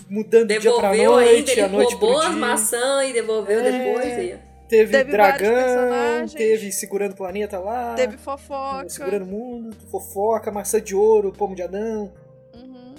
[0.09, 2.37] mudando de dia pra Devolveu noite, ainda, ele a noite roubou pro as dia.
[2.39, 3.71] maçãs e devolveu É.
[3.73, 4.07] depois.
[4.07, 4.39] Aí.
[4.69, 7.95] Teve, Teve dragão, teve segurando o planeta lá.
[7.95, 8.87] Teve fofoca.
[8.89, 12.13] Segurando o mundo, fofoca, maçã de ouro, pomo de Adão.
[12.55, 12.95] Uhum.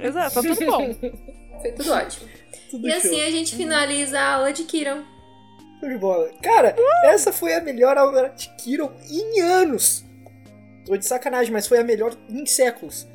[0.00, 0.92] Exato, tá tudo bom.
[1.60, 2.28] Foi tudo ótimo.
[2.68, 2.98] Tudo E show.
[2.98, 5.02] assim a gente finaliza a aula de Kiron.
[5.82, 6.30] Show de bola.
[6.40, 6.76] Cara,
[7.06, 10.04] essa foi a melhor aula de Kiron em anos.
[10.86, 13.08] Tô de sacanagem, mas foi a melhor em séculos.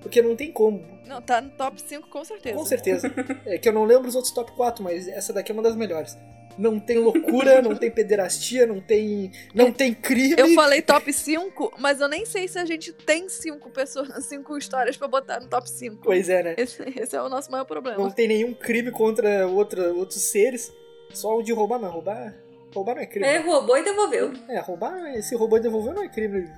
[0.00, 0.84] Porque não tem como.
[1.06, 2.56] Não, tá no top 5 com certeza.
[2.56, 3.12] Com certeza.
[3.44, 5.74] É que eu não lembro os outros top 4, mas essa daqui é uma das
[5.74, 6.16] melhores.
[6.56, 9.32] Não tem loucura, não tem pederastia, não tem.
[9.52, 10.36] Não tem crime.
[10.38, 14.56] Eu falei top 5, mas eu nem sei se a gente tem 5 pessoas, 5
[14.56, 15.96] histórias pra botar no top 5.
[16.04, 16.54] Pois é, né?
[16.56, 17.98] Esse, esse é o nosso maior problema.
[17.98, 20.72] Não tem nenhum crime contra outra, outros seres.
[21.12, 21.90] Só o de roubar, não.
[21.90, 22.34] Roubar.
[22.74, 23.26] Roubar não é crime.
[23.26, 24.32] É, roubou e devolveu.
[24.48, 26.50] É, roubar, esse roubou e devolveu não é crime.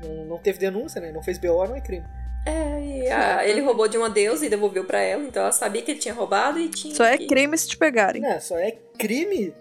[0.00, 1.10] Não, não teve denúncia, né?
[1.10, 2.06] Não fez BO, não é crime.
[2.46, 5.82] É, e a- ele roubou de uma deusa e devolveu pra ela, então ela sabia
[5.82, 6.94] que ele tinha roubado e tinha.
[6.94, 8.24] Só é crime se te pegarem.
[8.24, 9.52] É, só é crime.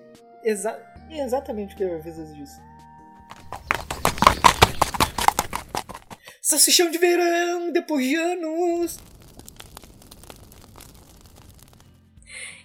[0.44, 0.80] Exa
[1.10, 2.62] é exatamente o que eu fiz disso.
[6.42, 9.00] Salsichão de verão, depois de anos.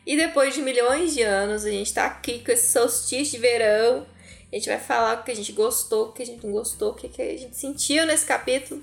[0.06, 4.06] E depois de milhões de anos, a gente tá aqui com esse solstício de verão.
[4.52, 6.90] A gente vai falar o que a gente gostou, o que a gente não gostou,
[6.90, 8.82] o que que a gente sentiu nesse capítulo.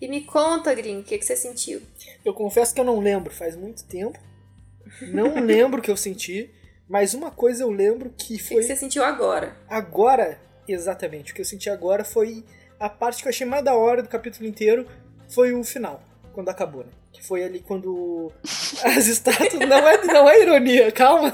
[0.00, 1.82] E me conta, Gringo, o que, que você sentiu?
[2.24, 4.18] Eu confesso que eu não lembro, faz muito tempo.
[5.02, 6.50] Não lembro o que eu senti.
[6.88, 8.56] Mas uma coisa eu lembro que O que, foi.
[8.58, 9.56] que você sentiu agora?
[9.68, 12.44] Agora, exatamente, o que eu senti agora foi
[12.78, 14.86] a parte que eu achei mais da hora do capítulo inteiro
[15.28, 16.02] foi o final,
[16.32, 16.90] quando acabou, né?
[17.12, 18.30] Que foi ali quando
[18.84, 19.54] as estátuas.
[19.54, 21.28] Não é, não é ironia, calma.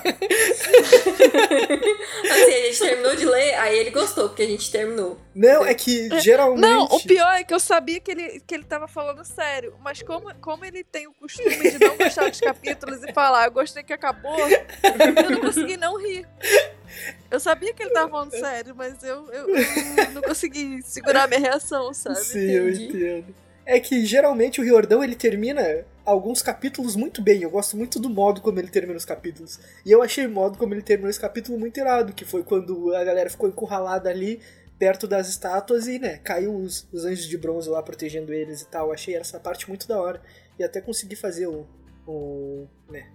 [2.31, 5.19] Assim, a gente terminou de ler, aí ele gostou, porque a gente terminou.
[5.35, 6.61] Não, é que geralmente.
[6.61, 9.75] Não, o pior é que eu sabia que ele, que ele tava falando sério.
[9.83, 13.53] Mas como, como ele tem o costume de não gostar dos capítulos e falar, eu
[13.53, 16.27] gostei que acabou, eu não consegui não rir.
[17.31, 21.41] Eu sabia que ele tava falando sério, mas eu, eu, eu não consegui segurar minha
[21.41, 22.21] reação, sabe?
[22.21, 22.85] Sim, eu Entendi.
[22.85, 23.44] entendo.
[23.67, 27.43] É que geralmente o Riordão ele termina alguns capítulos muito bem.
[27.43, 29.59] Eu gosto muito do modo como ele termina os capítulos.
[29.85, 32.95] E eu achei o modo como ele terminou esse capítulo muito irado, que foi quando
[32.95, 34.41] a galera ficou encurralada ali
[34.79, 38.67] perto das estátuas e, né, caiu os, os anjos de bronze lá protegendo eles e
[38.67, 38.89] tal.
[38.89, 40.21] Eu achei essa parte muito da hora.
[40.59, 41.67] E até consegui fazer o,
[42.07, 43.11] o né,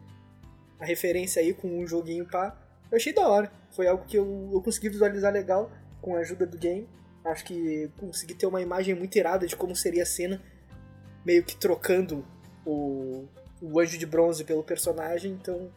[0.80, 2.58] a referência aí com um joguinho pá.
[2.92, 3.52] Eu achei da hora.
[3.72, 5.72] Foi algo que eu, eu consegui visualizar legal
[6.02, 6.88] com a ajuda do game.
[7.24, 10.42] Acho que consegui ter uma imagem muito irada de como seria a cena,
[11.26, 12.26] meio que trocando
[12.66, 13.28] o,
[13.62, 15.72] o anjo de bronze pelo personagem, então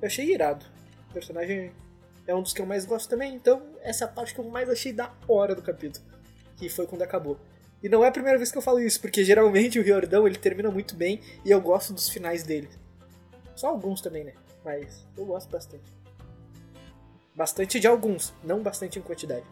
[0.00, 0.64] eu achei irado.
[1.10, 1.72] O personagem
[2.26, 4.44] é um dos que eu mais gosto também, então essa é a parte que eu
[4.44, 6.04] mais achei da hora do capítulo,
[6.56, 7.38] que foi quando acabou.
[7.82, 10.38] E não é a primeira vez que eu falo isso, porque geralmente o Riordão ele
[10.38, 12.68] termina muito bem e eu gosto dos finais dele.
[13.56, 14.34] Só alguns também, né?
[14.64, 15.92] Mas eu gosto bastante.
[17.34, 19.44] Bastante de alguns, não bastante em quantidade.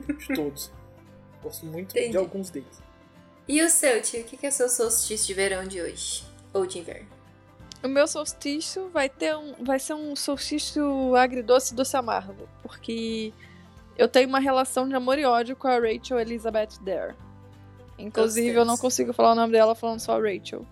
[0.00, 0.70] De todos.
[1.42, 2.10] Gosto muito Entendi.
[2.12, 2.82] de alguns deles.
[3.46, 4.20] E o seu, tio?
[4.20, 6.24] O que, é o seu solstício de verão de hoje?
[6.52, 7.06] Ou de inverno?
[7.82, 13.32] O meu solstício vai ter um, vai ser um solstício agridoce doce amargo, porque
[13.96, 17.14] eu tenho uma relação de amor e ódio com a Rachel Elizabeth Dare.
[17.96, 20.66] Inclusive, eu não consigo falar o nome dela falando só Rachel.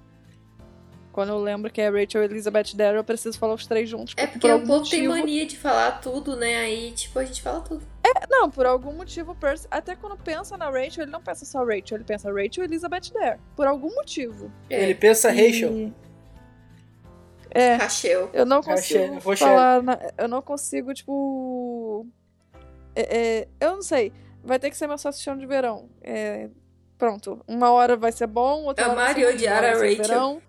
[1.13, 4.13] Quando eu lembro que é Rachel Elizabeth Dare, eu preciso falar os três juntos.
[4.17, 6.57] É por porque o algum povo tem motivo- mania de falar tudo, né?
[6.57, 7.83] Aí, tipo, a gente fala tudo.
[8.31, 11.97] Não, por algum motivo, Percy, até quando pensa na Rachel, ele não pensa só Rachel,
[11.97, 13.39] ele pensa Rachel Elizabeth Dare.
[13.55, 14.51] Por algum motivo.
[14.69, 15.73] É, Ele pensa Rachel.
[15.73, 15.93] E-
[17.51, 18.29] É, Rachel.
[18.35, 19.83] eu não consigo falar.
[19.83, 22.07] na- eu não consigo, tipo.
[22.95, 24.13] é- é, eu não sei.
[24.45, 25.89] Vai ter que ser meu salsichão de verão.
[26.03, 26.49] É,
[26.99, 27.41] pronto.
[27.49, 29.75] Uma hora vai ser bom, outra hora Amar vai e ser ruim, odiar uma hora
[29.75, 30.05] a vai Rachel.
[30.05, 30.43] verão.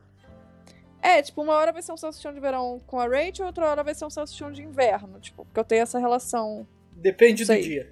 [1.02, 3.84] É, tipo, uma hora vai ser um salsichão de verão com a Rachel, outra hora
[3.84, 5.20] vai ser um salsichão de inverno.
[5.20, 6.68] Tipo, porque eu tenho essa relação.
[6.98, 7.62] Depende do Sei.
[7.62, 7.92] dia.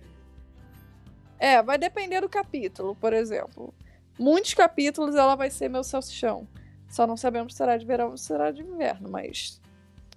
[1.38, 3.74] É, vai depender do capítulo, por exemplo.
[4.18, 6.48] Muitos capítulos ela vai ser meu salsichão.
[6.90, 9.62] Só não sabemos se será de verão ou se será de inverno, mas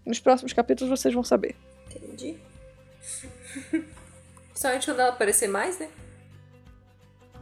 [0.07, 1.57] nos próximos capítulos vocês vão saber.
[1.87, 2.39] Entendi.
[4.49, 5.91] Principalmente quando ela aparecer mais, né?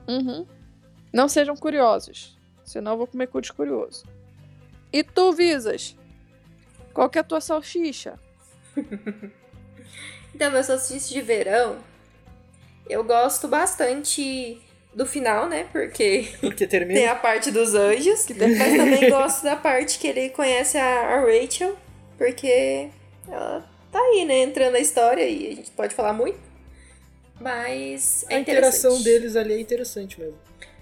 [0.08, 0.46] Uhum.
[1.12, 4.04] Não sejam curiosos, senão eu vou comer cu de curioso.
[4.92, 5.96] E tu, Visas?
[6.92, 8.18] Qual que é a tua salsicha?
[10.36, 11.78] Então, meu solstício de verão,
[12.90, 14.60] eu gosto bastante
[14.94, 15.66] do final, né?
[15.72, 17.10] Porque Porque tem termina.
[17.12, 20.84] a parte dos anjos, mas também gosto da parte que ele conhece a,
[21.16, 21.74] a Rachel,
[22.18, 22.90] porque
[23.26, 24.40] ela tá aí, né?
[24.42, 26.38] Entrando na história e a gente pode falar muito.
[27.40, 30.36] Mas é A interação deles ali é interessante mesmo.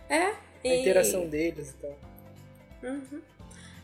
[0.09, 0.19] É.
[0.27, 0.35] A
[0.65, 1.99] e- interação deles e tal.
[2.83, 3.21] Uhum.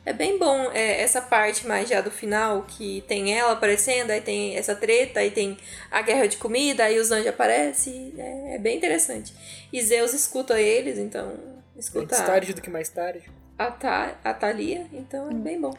[0.04, 4.20] É bem bom é, essa parte mais já do final, que tem ela aparecendo, aí
[4.20, 5.58] tem essa treta, aí tem
[5.90, 8.14] a guerra de comida, aí os anjos aparecem.
[8.16, 9.34] É, é bem interessante.
[9.72, 11.34] E Zeus escuta eles, então.
[11.76, 13.30] Escuta Antes tarde do que mais tarde.
[13.58, 15.74] a, Tha- a Thalia, então é bem bom.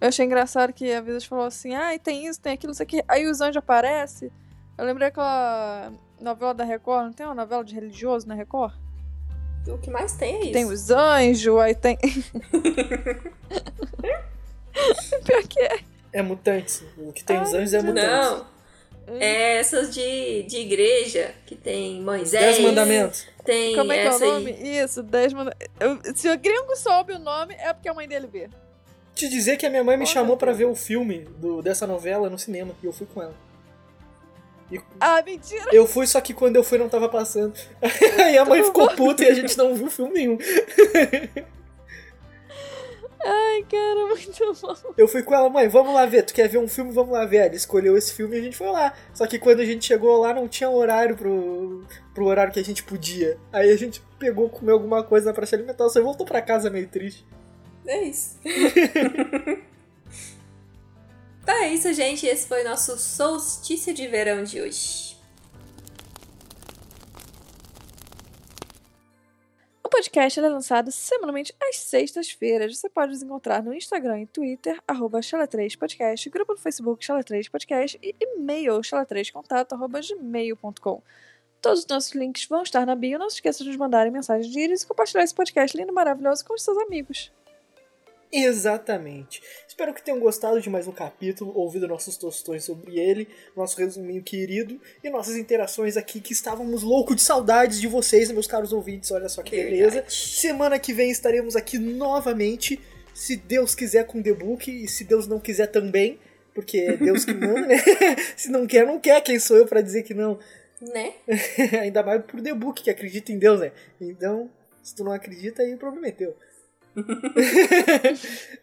[0.00, 3.02] Eu achei engraçado que a Visas falou assim: ah, tem isso, tem aquilo, isso aqui.
[3.06, 4.30] Aí os anjos aparecem.
[4.78, 8.74] Eu lembrei aquela novela da Record, não tem uma novela de religioso na Record?
[9.68, 10.52] O que mais tem é isso.
[10.52, 11.96] Tem os anjos, aí tem.
[15.24, 15.78] Pior que é.
[16.12, 16.82] É mutantes.
[16.98, 18.10] O que tem os anjos é mutantes.
[18.10, 18.46] Não,
[19.20, 22.42] é essas de, de igreja, que tem Moisés.
[22.56, 23.26] Dez mandamentos.
[23.44, 24.30] Tem Como é que é o essa aí.
[24.30, 24.52] nome?
[24.52, 25.56] Isso, 10 manda...
[25.78, 28.48] Eu- Se o gringo soube o nome, é porque a mãe dele vê.
[29.14, 32.28] Te dizer que a minha mãe me chamou pra ver o filme do, dessa novela
[32.30, 32.74] no cinema.
[32.82, 33.34] E eu fui com ela.
[34.70, 35.68] E Ah, mentira!
[35.72, 37.54] eu fui, só que quando eu fui não tava passando.
[38.24, 40.38] Aí a mãe ficou puta e a gente não viu filme nenhum.
[43.22, 44.94] Ai, cara, muito bom.
[44.96, 46.22] Eu fui com ela, mãe, vamos lá ver.
[46.22, 46.90] Tu quer ver um filme?
[46.90, 47.36] Vamos lá ver.
[47.38, 48.94] Ela escolheu esse filme e a gente foi lá.
[49.12, 52.64] Só que quando a gente chegou lá não tinha horário pro, pro horário que a
[52.64, 53.36] gente podia.
[53.52, 56.70] Aí a gente pegou, comeu alguma coisa na praça de alimentação e voltou pra casa
[56.70, 57.26] meio triste.
[57.86, 58.38] É isso.
[61.50, 62.26] tá, é isso, gente.
[62.26, 65.18] Esse foi o nosso solstício de verão de hoje.
[69.82, 72.78] O podcast é lançado semanalmente às sextas-feiras.
[72.78, 78.14] Você pode nos encontrar no Instagram e Twitter, arroba Chala3podcast, grupo no Facebook Chala3podcast e
[78.20, 81.02] e-mail chala3contato, arroba gmail.com.
[81.60, 83.18] Todos os nossos links vão estar na bio.
[83.18, 85.94] Não se esqueça de nos mandarem mensagens de íris e compartilhar esse podcast lindo e
[85.94, 87.30] maravilhoso com os seus amigos.
[88.32, 89.42] Exatamente.
[89.66, 94.22] Espero que tenham gostado de mais um capítulo, ouvido nossos tostões sobre ele, nosso resuminho
[94.22, 99.10] querido e nossas interações aqui que estávamos loucos de saudades de vocês, meus caros ouvintes.
[99.10, 99.90] Olha só que beleza.
[99.90, 100.14] Verdade.
[100.14, 102.80] Semana que vem estaremos aqui novamente,
[103.12, 106.18] se Deus quiser com The Book e se Deus não quiser também,
[106.54, 107.76] porque é Deus que manda, né?
[108.36, 109.20] se não quer, não quer.
[109.22, 110.38] Quem sou eu pra dizer que não?
[110.80, 111.14] Né?
[111.82, 113.72] Ainda mais por The Book que acredita em Deus, né?
[114.00, 114.48] Então,
[114.82, 116.36] se tu não acredita, aí o problema é teu.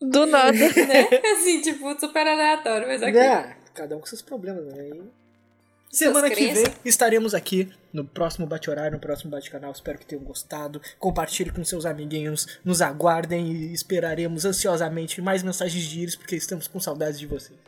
[0.00, 0.52] Do nada.
[0.52, 1.08] né?
[1.32, 3.12] Assim, tipo, super aleatório, mas ok.
[3.12, 3.56] Né?
[3.74, 4.88] Cada um com seus problemas, né?
[4.88, 5.02] E
[5.90, 9.72] Semana que vem estaremos aqui no próximo Bate-Horário, no próximo Bate-Canal.
[9.72, 10.80] Espero que tenham gostado.
[10.98, 12.58] Compartilhe com seus amiguinhos.
[12.62, 17.58] Nos aguardem e esperaremos ansiosamente mais mensagens de íris, porque estamos com saudades de vocês.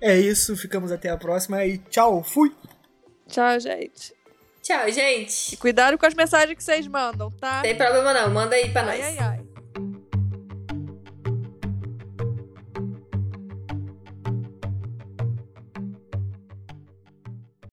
[0.00, 2.54] É isso, ficamos até a próxima e tchau, fui!
[3.28, 4.14] Tchau, gente.
[4.62, 5.56] Tchau, gente.
[5.56, 7.62] Cuidado com as mensagens que vocês mandam, tá?
[7.62, 9.06] Tem problema não, manda aí pra Ai, nós.
[9.06, 9.40] ai, ai.